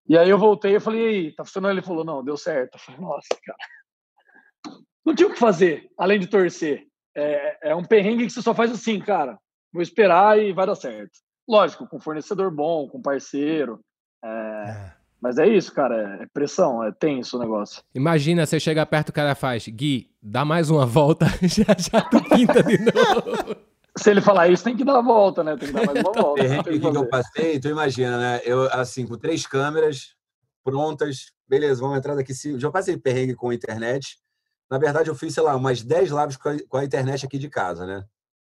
[0.06, 1.72] E aí eu voltei e falei, e aí, tá funcionando?
[1.72, 2.74] Ele falou, não, deu certo.
[2.74, 4.78] Eu falei, nossa, cara.
[5.04, 6.86] Não tinha o que fazer, além de torcer.
[7.16, 9.38] É, é um perrengue que você só faz assim, cara.
[9.72, 11.18] Vou esperar e vai dar certo.
[11.48, 13.80] Lógico, com fornecedor bom, com parceiro.
[14.22, 14.92] É, é.
[15.20, 17.82] Mas é isso, cara, é pressão, é tenso o negócio.
[17.94, 22.22] Imagina, você chega perto, o cara faz, Gui, dá mais uma volta, já, já tu
[22.22, 23.56] pinta de novo.
[23.98, 25.56] Se ele falar isso, tem que dar a volta, né?
[25.56, 26.42] Tem que dar mais uma volta.
[26.60, 28.40] O que, que eu passei, então imagina, né?
[28.44, 30.14] Eu, assim, com três câmeras
[30.62, 32.34] prontas, beleza, vamos entrar daqui.
[32.58, 34.18] Já passei perrengue com internet.
[34.70, 37.38] Na verdade, eu fiz, sei lá, umas 10 lives com a, com a internet aqui
[37.38, 38.04] de casa, né?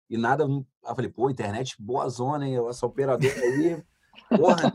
[0.10, 0.44] E nada.
[0.44, 2.58] Eu falei, pô, internet boa zona, hein?
[2.70, 3.84] Essa operadora aí.
[4.38, 4.74] Porra,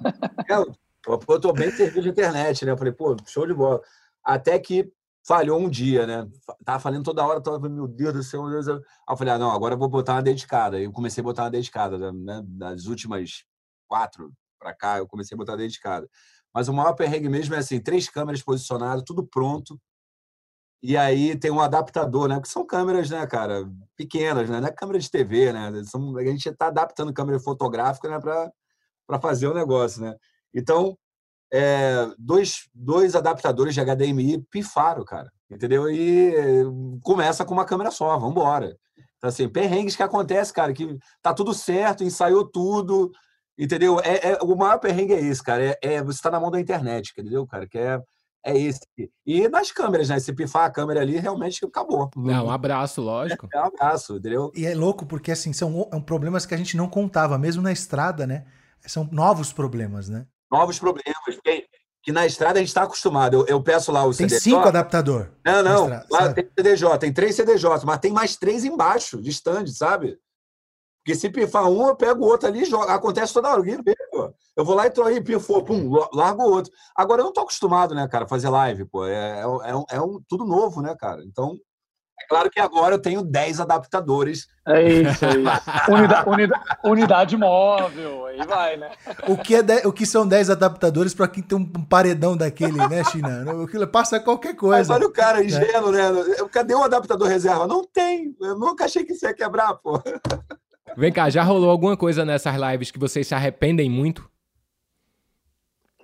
[1.28, 2.72] eu tô bem servido de internet, né?
[2.72, 3.80] Eu falei, pô, show de bola.
[4.24, 4.90] Até que
[5.26, 6.28] falhou um dia, né?
[6.64, 8.82] Tava falando toda hora, tava, meu Deus do céu, meu Deus do céu.
[9.08, 10.80] Aí eu falei, ah, não, agora eu vou botar uma dedicada.
[10.80, 12.42] Eu comecei a botar uma dedicada, né?
[12.44, 13.44] Das últimas
[13.88, 16.08] quatro para cá, eu comecei a botar dedicada.
[16.52, 19.78] Mas o maior perrengue mesmo é assim, três câmeras posicionadas, tudo pronto.
[20.82, 22.40] E aí tem um adaptador, né?
[22.40, 24.60] Que são câmeras, né, cara, pequenas, né?
[24.60, 25.68] Não é câmera de TV, né?
[25.68, 30.14] a gente está adaptando câmera fotográfica, né, para fazer o negócio, né?
[30.54, 30.96] Então,
[31.52, 35.30] é, dois, dois adaptadores de HDMI pifaram, cara.
[35.50, 35.88] Entendeu?
[35.88, 36.34] E
[37.02, 38.76] começa com uma câmera só, vamos embora.
[39.16, 43.10] Então, assim, perrengues que acontece, cara, que tá tudo certo, ensaiou tudo,
[43.56, 44.00] entendeu?
[44.00, 45.62] É, é o maior perrengue é esse, cara.
[45.64, 47.66] É, é você está na mão da internet, entendeu, cara?
[47.68, 48.00] Que é,
[48.46, 48.80] é esse.
[49.26, 50.18] E nas câmeras, né?
[50.20, 52.08] Se pifar a câmera ali, realmente acabou.
[52.16, 53.48] Não, um abraço, lógico.
[53.52, 54.52] É, é um abraço, entendeu?
[54.54, 58.26] E é louco porque, assim, são problemas que a gente não contava, mesmo na estrada,
[58.26, 58.46] né?
[58.86, 60.26] São novos problemas, né?
[60.50, 61.16] novos problemas.
[61.44, 61.66] Que,
[62.02, 63.34] que na estrada a gente está acostumado.
[63.34, 64.40] Eu, eu, peço lá o tem CDJ.
[64.40, 65.30] Tem cinco adaptador.
[65.44, 65.84] Não, não.
[65.84, 70.18] Estrada, lá tem CDJ, tem três CDJ, mas tem mais três embaixo, de stand, sabe?
[71.04, 72.84] Porque se pifar um, eu pego o outro ali e jogo.
[72.84, 73.62] Acontece toda hora.
[74.56, 76.72] Eu vou lá e aí, pifou, pum, largo o outro.
[76.96, 79.04] Agora eu não tô acostumado, né, cara, fazer live, pô.
[79.04, 81.22] É, é, é, um, é um, tudo novo, né, cara?
[81.26, 81.58] Então,
[82.18, 84.46] É claro que agora eu tenho 10 adaptadores.
[84.66, 85.92] É isso, é isso.
[85.92, 88.90] Unida, unida, unidade móvel, aí vai, né?
[89.28, 92.78] O que, é de, o que são 10 adaptadores para quem tem um paredão daquele,
[92.88, 93.44] né, China?
[93.62, 94.78] Aquilo passa qualquer coisa.
[94.78, 96.00] Mas olha o cara ingênuo, né?
[96.50, 97.66] Cadê o adaptador reserva?
[97.66, 98.34] Não tem.
[98.40, 100.02] Eu nunca achei que isso ia quebrar, pô.
[100.96, 104.26] Vem cá, já rolou alguma coisa nessas lives que vocês se arrependem muito?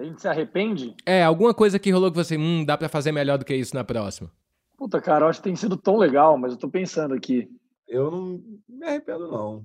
[0.03, 0.97] A gente se arrepende?
[1.07, 3.73] É, alguma coisa que rolou que você, hum, dá para fazer melhor do que isso
[3.77, 4.29] na próxima.
[4.77, 7.49] Puta, cara, eu acho que tem sido tão legal, mas eu tô pensando aqui.
[7.87, 9.65] Eu não me arrependo, não.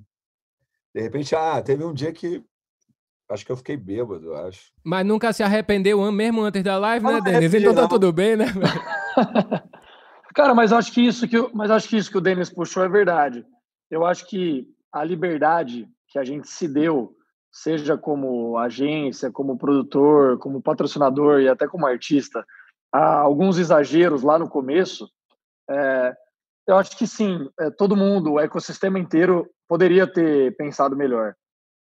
[0.94, 2.40] De repente, ah, teve um dia que
[3.28, 4.70] acho que eu fiquei bêbado, eu acho.
[4.84, 7.52] Mas nunca se arrependeu mesmo antes da live, né, Denis?
[7.52, 8.46] Então tá tudo bem, né?
[10.36, 12.88] cara, mas acho que isso que, mas acho que isso que o Denis puxou é
[12.88, 13.44] verdade.
[13.90, 17.17] Eu acho que a liberdade que a gente se deu,
[17.50, 22.44] seja como agência, como produtor, como patrocinador e até como artista,
[22.92, 25.08] há alguns exageros lá no começo,
[25.70, 26.16] é,
[26.66, 31.34] eu acho que sim, é, todo mundo, o ecossistema inteiro poderia ter pensado melhor.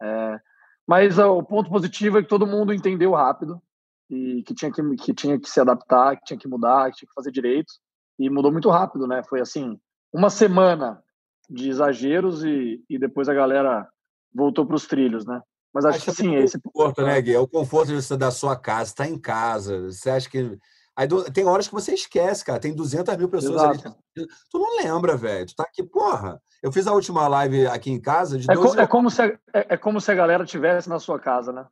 [0.02, 0.40] É,
[0.88, 3.62] mas o ponto positivo é que todo mundo entendeu rápido
[4.10, 7.08] e que tinha que, que tinha que se adaptar, que tinha que mudar, que tinha
[7.08, 7.74] que fazer direito
[8.18, 9.22] e mudou muito rápido, né?
[9.24, 9.80] Foi assim,
[10.12, 11.02] uma semana
[11.50, 13.88] de exageros e, e depois a galera
[14.34, 15.42] voltou para os trilhos, né?
[15.74, 17.34] Mas acho, acho que sim, esse conforto, né, Gui?
[17.34, 19.84] É o conforto da sua casa, está em casa.
[19.84, 20.58] Você acha que
[21.00, 22.60] Aí tem horas que você esquece, cara.
[22.60, 23.88] Tem 200 mil pessoas Exato.
[23.88, 24.28] ali.
[24.52, 25.46] Tu não lembra, velho.
[25.46, 26.42] Tu tá aqui, porra.
[26.62, 29.28] Eu fiz a última live aqui em casa de é, co é, como se a,
[29.28, 31.66] é, é, como se a galera tivesse na sua casa, né?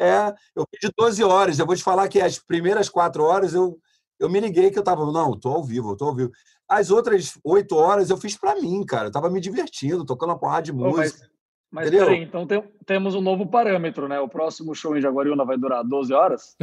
[0.00, 1.58] É, eu fiz de 12 horas.
[1.60, 3.78] Eu vou te falar que as primeiras quatro horas eu,
[4.18, 5.06] eu me liguei que eu tava.
[5.12, 6.32] Não, tô ao vivo, tô ao vivo.
[6.68, 9.06] As outras oito horas eu fiz para mim, cara.
[9.06, 11.02] Eu tava me divertindo, tocando uma porrada de música.
[11.20, 11.30] Mas...
[11.70, 14.18] Mas peraí, então tem, temos um novo parâmetro, né?
[14.18, 16.56] O próximo show em Jaguariúna vai durar 12 horas?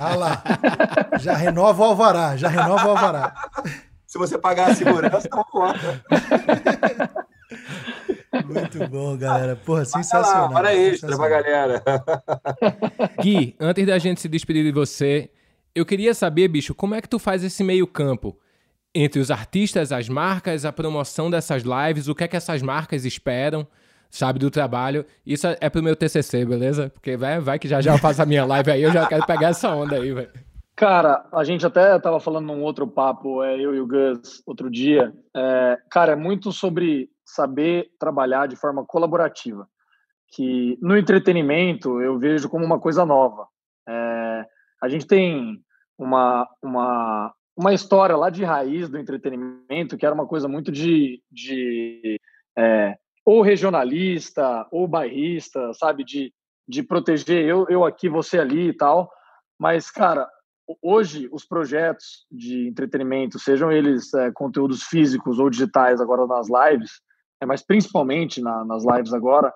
[0.00, 0.42] ah lá.
[1.18, 3.34] Já renova o alvará, já renova o alvará.
[4.06, 6.04] Se você pagar a segurança, não conta.
[8.44, 9.56] Muito bom, galera.
[9.56, 10.50] Porra, sensacional.
[10.50, 11.82] Para extra pra galera.
[13.20, 15.30] Gui, antes da gente se despedir de você,
[15.74, 18.38] eu queria saber, bicho, como é que tu faz esse meio campo?
[18.94, 23.04] Entre os artistas, as marcas, a promoção dessas lives, o que é que essas marcas
[23.04, 23.66] esperam?
[24.12, 25.04] Sabe do trabalho.
[25.26, 26.90] Isso é pro meu TCC, beleza?
[26.90, 29.26] Porque vai, vai que já já eu faço a minha live aí, eu já quero
[29.26, 30.30] pegar essa onda aí, velho.
[30.76, 34.70] Cara, a gente até estava falando num outro papo, é, eu e o Gus, outro
[34.70, 35.12] dia.
[35.34, 39.66] É, cara, é muito sobre saber trabalhar de forma colaborativa.
[40.34, 43.46] Que no entretenimento eu vejo como uma coisa nova.
[43.88, 44.46] É,
[44.82, 45.58] a gente tem
[45.98, 51.22] uma, uma, uma história lá de raiz do entretenimento que era uma coisa muito de,
[51.30, 52.18] de
[52.58, 56.04] é, ou regionalista, ou bairrista, sabe?
[56.04, 56.32] De,
[56.68, 59.10] de proteger eu, eu aqui, você ali e tal.
[59.58, 60.28] Mas, cara,
[60.80, 67.00] hoje os projetos de entretenimento, sejam eles é, conteúdos físicos ou digitais agora nas lives,
[67.40, 69.52] é, mas principalmente na, nas lives agora,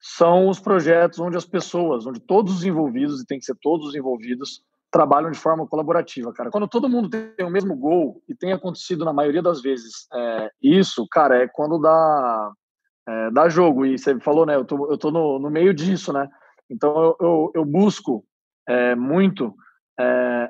[0.00, 3.88] são os projetos onde as pessoas, onde todos os envolvidos, e tem que ser todos
[3.88, 6.50] os envolvidos, trabalham de forma colaborativa, cara.
[6.50, 10.50] Quando todo mundo tem o mesmo gol, e tem acontecido na maioria das vezes é,
[10.62, 12.52] isso, cara, é quando dá,
[13.08, 13.84] é, dá jogo.
[13.84, 14.56] E você falou, né?
[14.56, 16.28] Eu tô, eu tô no, no meio disso, né?
[16.70, 18.24] Então eu, eu, eu busco
[18.68, 19.54] é, muito,
[19.98, 20.48] é,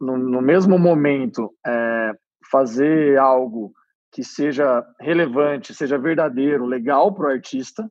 [0.00, 2.12] no, no, mesmo momento, é,
[2.50, 3.72] fazer algo
[4.10, 7.90] que seja relevante, seja verdadeiro, legal para o artista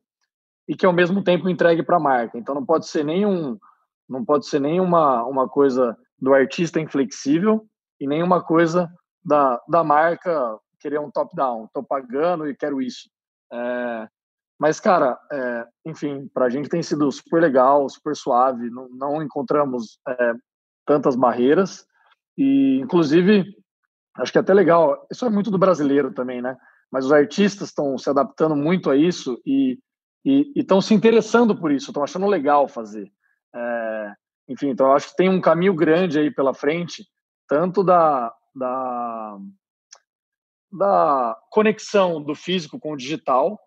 [0.68, 2.38] e que ao mesmo tempo entregue para a marca.
[2.38, 3.58] Então não pode ser nenhum,
[4.08, 7.66] não pode ser nenhuma uma coisa do artista inflexível
[8.00, 8.88] e nenhuma coisa
[9.24, 11.64] da, da marca querer um top down.
[11.64, 13.08] Estou pagando e quero isso.
[13.52, 14.08] É,
[14.58, 19.22] mas, cara, é, enfim, para a gente tem sido super legal, super suave, não, não
[19.22, 20.34] encontramos é,
[20.86, 21.84] tantas barreiras
[22.38, 23.44] e, inclusive,
[24.16, 26.56] acho que é até legal, isso é muito do brasileiro também, né?
[26.90, 29.78] Mas os artistas estão se adaptando muito a isso e
[30.54, 33.10] estão se interessando por isso, estão achando legal fazer.
[33.54, 34.12] É,
[34.48, 37.04] enfim, então acho que tem um caminho grande aí pela frente,
[37.48, 39.38] tanto da, da
[40.72, 43.58] da conexão do físico com o digital,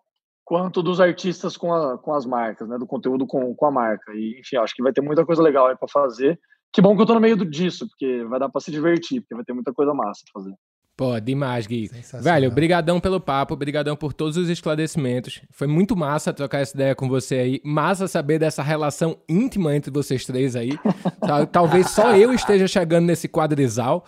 [0.44, 4.12] quanto dos artistas com, a, com as marcas, né, do conteúdo com, com a marca.
[4.14, 6.38] E, enfim, acho que vai ter muita coisa legal aí para fazer.
[6.72, 9.34] Que bom que eu tô no meio disso, porque vai dar para se divertir, porque
[9.34, 10.54] vai ter muita coisa massa pra fazer.
[10.96, 11.90] Pô, demais, Gui.
[12.22, 15.42] Velho, brigadão pelo papo, brigadão por todos os esclarecimentos.
[15.50, 17.60] Foi muito massa trocar essa ideia com você aí.
[17.62, 20.70] Massa saber dessa relação íntima entre vocês três aí.
[21.52, 24.06] Talvez só eu esteja chegando nesse quadrizal.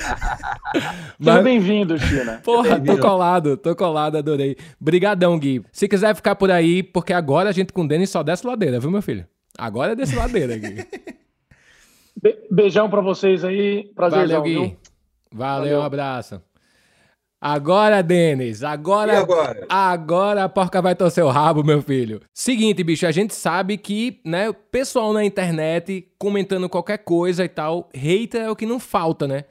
[1.20, 1.44] Mas...
[1.44, 2.40] bem-vindo, China.
[2.42, 4.56] Porra, tô colado, tô colado, adorei.
[4.80, 5.62] Brigadão, Gui.
[5.70, 8.80] Se quiser ficar por aí, porque agora a gente com o Denis só desce ladeira,
[8.80, 9.26] viu, meu filho?
[9.58, 10.76] Agora é desce ladeira, Gui.
[12.22, 13.90] Be beijão pra vocês aí.
[13.94, 14.54] Prazer, Valeu, Gui.
[14.54, 14.76] Viu?
[15.34, 15.80] Valeu, Valeu.
[15.80, 16.40] um abraço.
[17.40, 19.66] Agora, Denis, agora, E agora?
[19.68, 22.22] agora a porca vai torcer o rabo, meu filho.
[22.32, 27.48] Seguinte, bicho, a gente sabe que, né, o pessoal na internet comentando qualquer coisa e
[27.48, 29.44] tal, hater é o que não falta, né?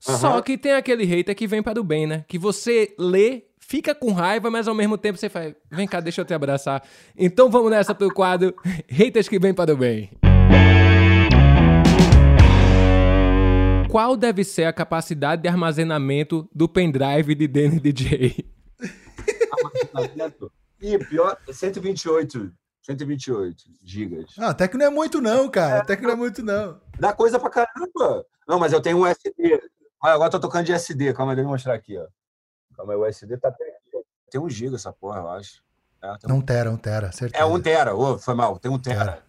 [0.00, 0.42] Só Aham.
[0.42, 2.24] que tem aquele hater que vem para o bem, né?
[2.26, 6.22] Que você lê, fica com raiva, mas ao mesmo tempo você faz, vem cá, deixa
[6.22, 6.82] eu te abraçar.
[7.16, 8.54] Então vamos nessa pro quadro
[8.90, 10.10] Haters que vem para o bem.
[13.90, 18.52] Qual deve ser a capacidade de armazenamento do pendrive de Danny DJ?
[19.52, 20.52] Armazenamento.
[20.80, 22.52] Ih, pior, 128.
[22.82, 24.26] 128 gigas.
[24.38, 25.80] Ah, até que não é muito, não, cara.
[25.82, 26.80] Até que não é muito, não.
[27.00, 28.24] Dá coisa pra caramba.
[28.46, 29.60] Não, mas eu tenho um SD.
[30.02, 31.12] Olha, agora eu tô tocando de SD.
[31.12, 32.06] Calma aí, deixa eu mostrar aqui, ó.
[32.76, 34.04] Calma aí, o SD tá até aqui.
[34.30, 35.62] Tem um giga essa porra, eu acho.
[36.02, 37.42] É, tem um- Não tera, um tera, certeza.
[37.42, 37.94] É um tera.
[37.94, 38.56] Ô, foi mal.
[38.58, 38.98] Tem um tera.
[39.04, 39.22] Tera.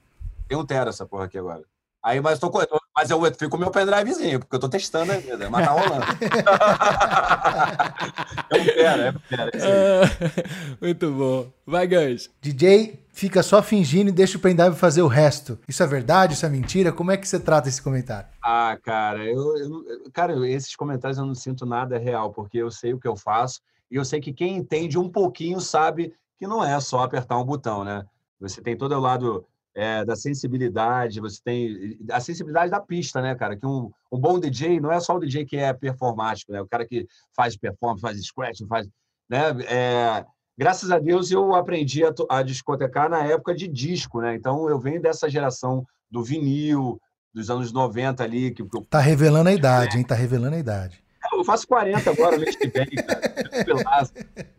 [0.48, 1.64] Tem um tera essa porra aqui agora.
[2.04, 2.60] Aí, mas, tô, com-
[2.96, 5.50] mas eu fico com o meu pendrivezinho, porque eu tô testando ainda.
[5.50, 6.06] Mas tá rolando.
[8.52, 9.52] é um é um tera.
[9.54, 9.72] é isso aí.
[9.74, 11.52] Ah, Muito bom.
[11.66, 12.30] Vai, Gans.
[12.42, 15.58] DJ fica só fingindo e deixa o pendrive fazer o resto.
[15.68, 16.34] Isso é verdade?
[16.36, 16.92] Isso é mentira?
[16.94, 18.30] Como é que você trata esse comentário?
[18.44, 19.84] Ah, cara, eu, eu-
[20.14, 23.60] cara, esses comentários eu não sinto nada real, porque eu sei o que eu faço
[23.92, 27.44] e eu sei que quem entende um pouquinho sabe que não é só apertar um
[27.44, 28.06] botão, né?
[28.40, 29.44] Você tem todo o lado
[29.78, 33.56] é, da sensibilidade, você tem a sensibilidade da pista, né, cara?
[33.56, 36.60] Que um, um bom DJ não é só o DJ que é performático, né?
[36.60, 37.06] O cara que
[37.36, 38.88] faz performance, faz scratch, faz,
[39.30, 39.50] né?
[39.68, 40.26] É,
[40.58, 44.34] graças a Deus eu aprendi a, to- a discotecar na época de disco, né?
[44.36, 47.00] Então eu venho dessa geração do vinil,
[47.32, 50.04] dos anos 90 ali, que, que eu, Tá revelando a idade, hein?
[50.04, 51.04] Tá revelando a idade.
[51.34, 53.22] eu faço 40 agora, mês que vem, cara.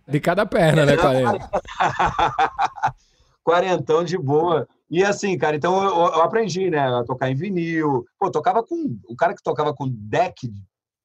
[0.06, 1.50] De cada perna, né, 40?
[3.42, 4.68] Quarentão de boa.
[4.91, 8.05] E assim, cara, então eu, eu aprendi, né, a tocar em vinil.
[8.18, 8.99] Pô, tocava com.
[9.09, 10.51] O cara que tocava com deck,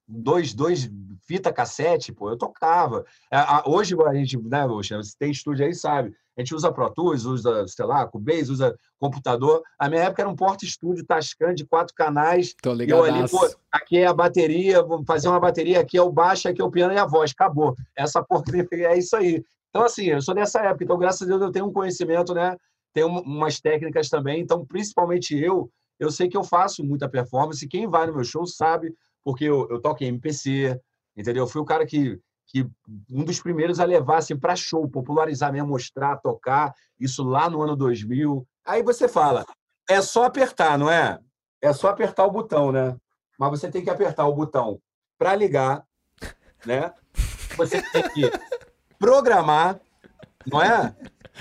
[0.08, 0.90] dois, dois
[1.26, 3.06] fita cassete, pô, eu tocava.
[3.32, 6.14] A- Hoje a gente, né, poxa, você tem estúdio aí, sabe?
[6.36, 9.62] A gente usa Pro Tools, usa, sei lá, Cubase, usa computador.
[9.78, 12.56] A minha época era um porta-estúdio Tascam de quatro canais.
[12.62, 16.02] Tô E eu ali, pô, aqui é a bateria, vamos fazer uma bateria, aqui é
[16.02, 17.76] o baixo, aqui é o piano e a voz, acabou.
[17.96, 19.44] Essa porcaria é isso aí.
[19.70, 22.58] Então, assim, eu sou dessa época, então, graças a Deus, eu tenho um conhecimento, né?
[22.98, 27.88] Um- umas técnicas também, então, principalmente eu, eu sei que eu faço muita performance, quem
[27.88, 30.80] vai no meu show sabe, porque eu, eu toco em MPC,
[31.16, 31.44] entendeu?
[31.44, 32.68] Eu fui o cara que, que
[33.10, 37.62] um dos primeiros a levar, assim, para show, popularizar mesmo, mostrar, tocar, isso lá no
[37.62, 38.46] ano 2000.
[38.66, 39.46] Aí você fala,
[39.90, 41.18] é só apertar, não é?
[41.62, 42.96] É só apertar o botão, né?
[43.40, 44.80] Mas você tem que apertar o botão
[45.18, 45.84] para ligar,
[46.66, 46.94] né?
[47.56, 48.32] Você tem que
[49.00, 49.80] programar,
[50.46, 50.96] não é?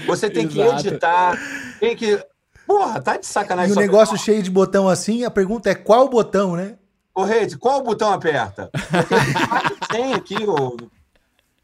[0.06, 1.38] Você tem que editar,
[1.78, 2.18] tem que.
[2.66, 3.72] Porra, tá de E sacanagem.
[3.72, 6.76] o só- negócio cheio de botão assim, a pergunta é qual botão, né?
[7.14, 8.70] Ô, Reis, qual botão aperta?
[8.72, 10.76] Porque tem aqui, ô.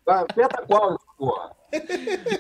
[0.06, 1.50] Aperta qual, porra?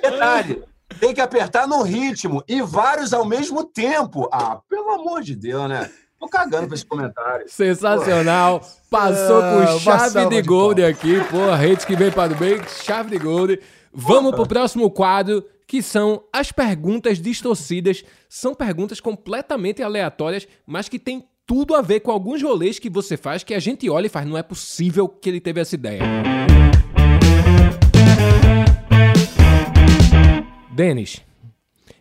[0.02, 0.62] Detalhe,
[1.00, 4.28] tem que apertar no ritmo e vários ao mesmo tempo.
[4.32, 5.90] Ah, pelo amor de Deus, né?
[6.18, 7.44] Tô cagando pra esse comentário.
[7.48, 8.60] Sensacional.
[8.90, 11.54] Passou Ah, com uma chave de de gold aqui, porra.
[11.56, 13.60] Redes que vem para o bem, chave de gold.
[13.92, 18.02] Vamos pro próximo quadro, que são as perguntas distorcidas.
[18.26, 23.18] São perguntas completamente aleatórias, mas que tem tudo a ver com alguns rolês que você
[23.18, 26.02] faz que a gente olha e faz, não é possível que ele teve essa ideia.
[30.74, 31.22] Denis,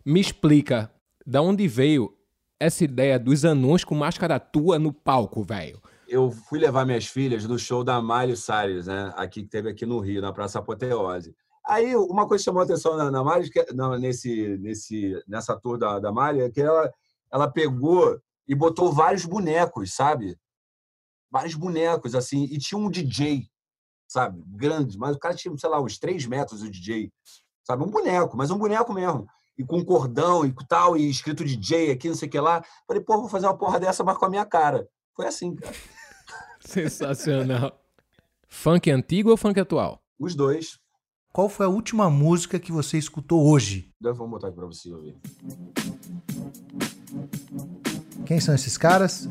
[0.05, 0.89] me explica
[1.25, 2.13] da onde veio
[2.59, 5.81] essa ideia dos anões com máscara tua no palco, velho.
[6.07, 9.11] eu fui levar minhas filhas no show da Mário Salles, né?
[9.17, 11.35] Aqui que teve aqui no Rio, na Praça Apoteose.
[11.67, 15.55] Aí uma coisa que chamou a atenção na, na Mário, que- na- nesse, nesse, nessa
[15.59, 16.91] tour da, da Mário, é que ela,
[17.31, 20.37] ela pegou e botou vários bonecos, sabe?
[21.29, 23.49] Vários bonecos, assim, e tinha um DJ,
[24.07, 24.41] sabe?
[24.47, 27.11] Grande, mas o cara tinha, sei lá, uns três metros o DJ,
[27.65, 27.83] sabe?
[27.83, 29.27] Um boneco, mas um boneco mesmo.
[29.57, 32.63] E com cordão e tal, e escrito DJ aqui, não sei o que lá.
[32.87, 34.87] Falei, pô, vou fazer uma porra dessa, mas com a minha cara.
[35.13, 35.75] Foi assim, cara.
[36.61, 37.77] Sensacional.
[38.47, 40.01] Funk antigo ou funk atual?
[40.17, 40.79] Os dois.
[41.37, 43.91] Qual foi a última música que você escutou hoje?
[44.01, 45.15] Vamos botar aqui pra você ouvir.
[48.25, 49.29] Quem são esses caras?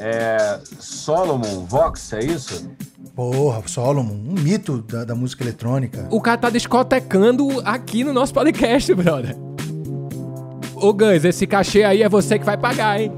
[0.00, 2.68] É, Solomon Vox, é isso?
[3.14, 6.08] Porra, Solomon, um mito da, da música eletrônica.
[6.10, 9.36] O cara tá discotecando aqui no nosso podcast, brother.
[10.74, 13.12] Ô Gans, esse cachê aí é você que vai pagar, hein?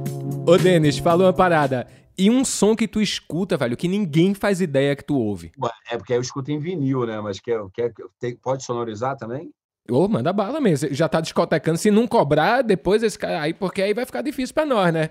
[0.47, 1.87] Ô Denis, falou uma parada.
[2.19, 5.53] E um som que tu escuta, velho, que ninguém faz ideia que tu ouve.
[5.91, 7.21] É porque eu escuto em vinil, né?
[7.21, 9.51] Mas quer, quer, tem- pode sonorizar também?
[9.91, 10.93] Ô, manda bala mesmo.
[10.93, 11.79] Já tá discotecando.
[11.79, 15.11] Se não cobrar, depois esse cara aí, porque aí vai ficar difícil pra nós, né?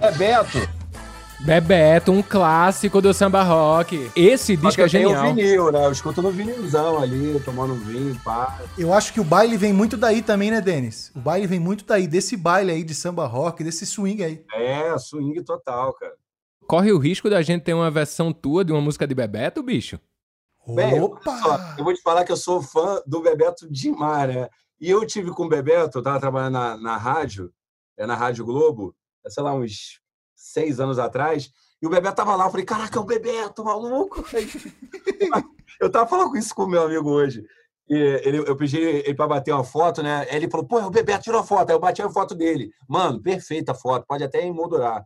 [0.00, 0.58] É Beto.
[1.44, 4.12] Bebeto, um clássico do samba rock.
[4.14, 5.22] Esse disco é genial.
[5.22, 5.86] Tem o vinil, né?
[5.86, 8.60] Eu escuto no vinilzão ali, tomando um vinho, pá.
[8.78, 11.10] Eu acho que o baile vem muito daí também, né, Denis?
[11.16, 14.44] O baile vem muito daí, desse baile aí de samba rock, desse swing aí.
[14.54, 16.14] É, swing total, cara.
[16.68, 19.98] Corre o risco da gente ter uma versão tua de uma música de Bebeto, bicho?
[20.64, 21.38] Bem, Opa!
[21.38, 24.48] Só, eu vou te falar que eu sou fã do Bebeto demais, né?
[24.80, 27.52] E eu tive com o Bebeto, eu tava trabalhando na, na rádio,
[27.96, 28.94] é na Rádio Globo,
[29.26, 30.00] é, sei lá, uns
[30.42, 34.24] seis anos atrás, e o Bebeto tava lá, eu falei, caraca, é o Bebeto, maluco!
[35.80, 37.44] eu tava falando isso com o meu amigo hoje.
[37.88, 40.26] E ele, eu pedi ele para bater uma foto, né?
[40.30, 41.70] Ele falou, pô, é o Bebeto tirou a foto.
[41.70, 42.70] Aí eu bati a foto dele.
[42.88, 45.04] Mano, perfeita foto, pode até emoldurar.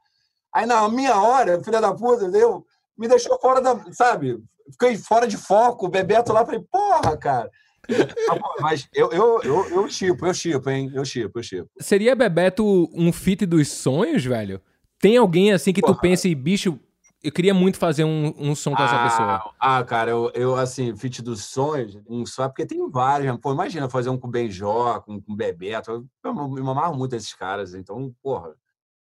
[0.55, 2.64] Aí na minha hora, filha da puta, deu,
[2.97, 3.82] me deixou fora da.
[3.93, 4.39] Sabe?
[4.72, 7.51] Fiquei fora de foco, o Bebeto lá, falei, porra, cara.
[8.61, 10.91] Mas eu, eu, eu, eu chipo, eu chipo, hein?
[10.95, 11.70] Eu chipo, eu chipo.
[11.80, 14.61] Seria Bebeto um fit dos sonhos, velho?
[15.07, 15.94] Tem alguém assim que Porra.
[15.94, 16.80] tu pense, bicho,
[17.22, 19.54] eu queria muito fazer um, um som com ah, essa pessoa.
[19.57, 23.38] Ah, cara, eu, eu assim, fit dos sonhos, um só, porque tem vários.
[23.38, 25.92] Pô, imagina fazer um com Benjó, com, com Bebeto.
[25.92, 28.52] Eu, eu me amarro muito esses caras, então, porra.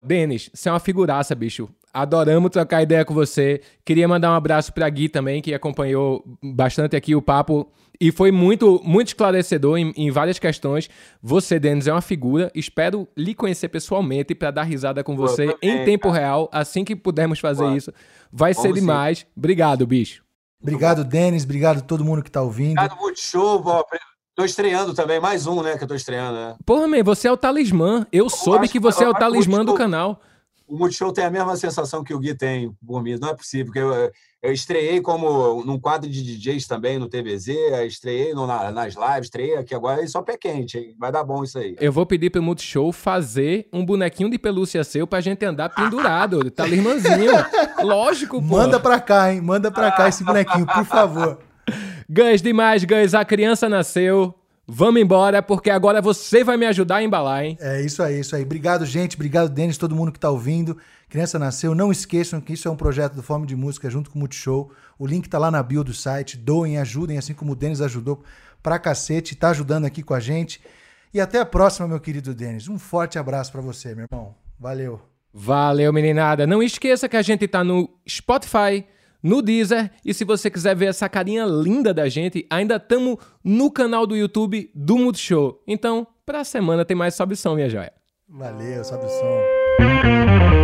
[0.02, 1.70] Denis, você é uma figuraça, bicho.
[1.94, 3.60] Adoramos trocar ideia com você.
[3.84, 7.70] Queria mandar um abraço para Gui também, que acompanhou bastante aqui o papo
[8.00, 10.90] e foi muito, muito esclarecedor em, em várias questões.
[11.22, 12.50] Você, Denis, é uma figura.
[12.54, 16.20] Espero lhe conhecer pessoalmente para dar risada com você também, em tempo cara.
[16.20, 17.76] real, assim que pudermos fazer Pô.
[17.76, 17.92] isso.
[18.32, 19.18] Vai Vamos ser demais.
[19.18, 19.26] Sim.
[19.36, 20.24] Obrigado, bicho.
[20.60, 21.44] Obrigado, Denis.
[21.44, 22.78] Obrigado a todo mundo que tá ouvindo.
[22.78, 23.62] Obrigado, Multishow.
[24.34, 26.56] Tô estreando também, mais um, né, que eu tô estreando, né?
[26.66, 28.04] Porra, man, você é o talismã.
[28.10, 30.20] Eu, eu soube que você é o talismã do canal
[30.74, 33.16] o Multishow tem a mesma sensação que o Gui tem por mim.
[33.20, 34.10] Não é possível, porque eu,
[34.42, 37.48] eu estreiei como num quadro de DJs também no TVZ,
[37.86, 40.96] estreiei no, na, nas lives, estreiei aqui agora e só pé quente, hein?
[40.98, 41.76] Vai dar bom isso aí.
[41.80, 46.50] Eu vou pedir pro Multishow fazer um bonequinho de pelúcia seu pra gente andar pendurado,
[46.50, 47.30] tá irmãzinho.
[47.80, 48.56] Lógico, pô.
[48.56, 49.40] Manda pra cá, hein?
[49.40, 51.38] Manda pra cá esse bonequinho, por favor.
[52.10, 53.14] Gans demais, Gans.
[53.14, 54.34] A criança nasceu.
[54.66, 57.58] Vamos embora, porque agora você vai me ajudar a embalar, hein?
[57.60, 58.42] É isso aí, isso aí.
[58.42, 59.14] Obrigado, gente.
[59.14, 60.78] Obrigado, Denis, todo mundo que tá ouvindo.
[61.08, 61.74] Criança Nasceu.
[61.74, 64.70] Não esqueçam que isso é um projeto do Fome de Música junto com o Multishow.
[64.98, 66.38] O link tá lá na bio do site.
[66.38, 68.22] Doem, ajudem, assim como o Denis ajudou
[68.62, 69.36] pra cacete.
[69.36, 70.62] Tá ajudando aqui com a gente.
[71.12, 72.66] E até a próxima, meu querido Denis.
[72.66, 74.34] Um forte abraço para você, meu irmão.
[74.58, 75.00] Valeu.
[75.32, 76.46] Valeu, meninada.
[76.46, 78.86] Não esqueça que a gente tá no Spotify,
[79.24, 79.90] no Deezer.
[80.04, 84.14] E se você quiser ver essa carinha linda da gente, ainda estamos no canal do
[84.14, 85.62] YouTube do Multishow.
[85.66, 87.92] Então, pra semana tem mais Sobe Som, minha joia.
[88.28, 90.63] Valeu, Sobe Som.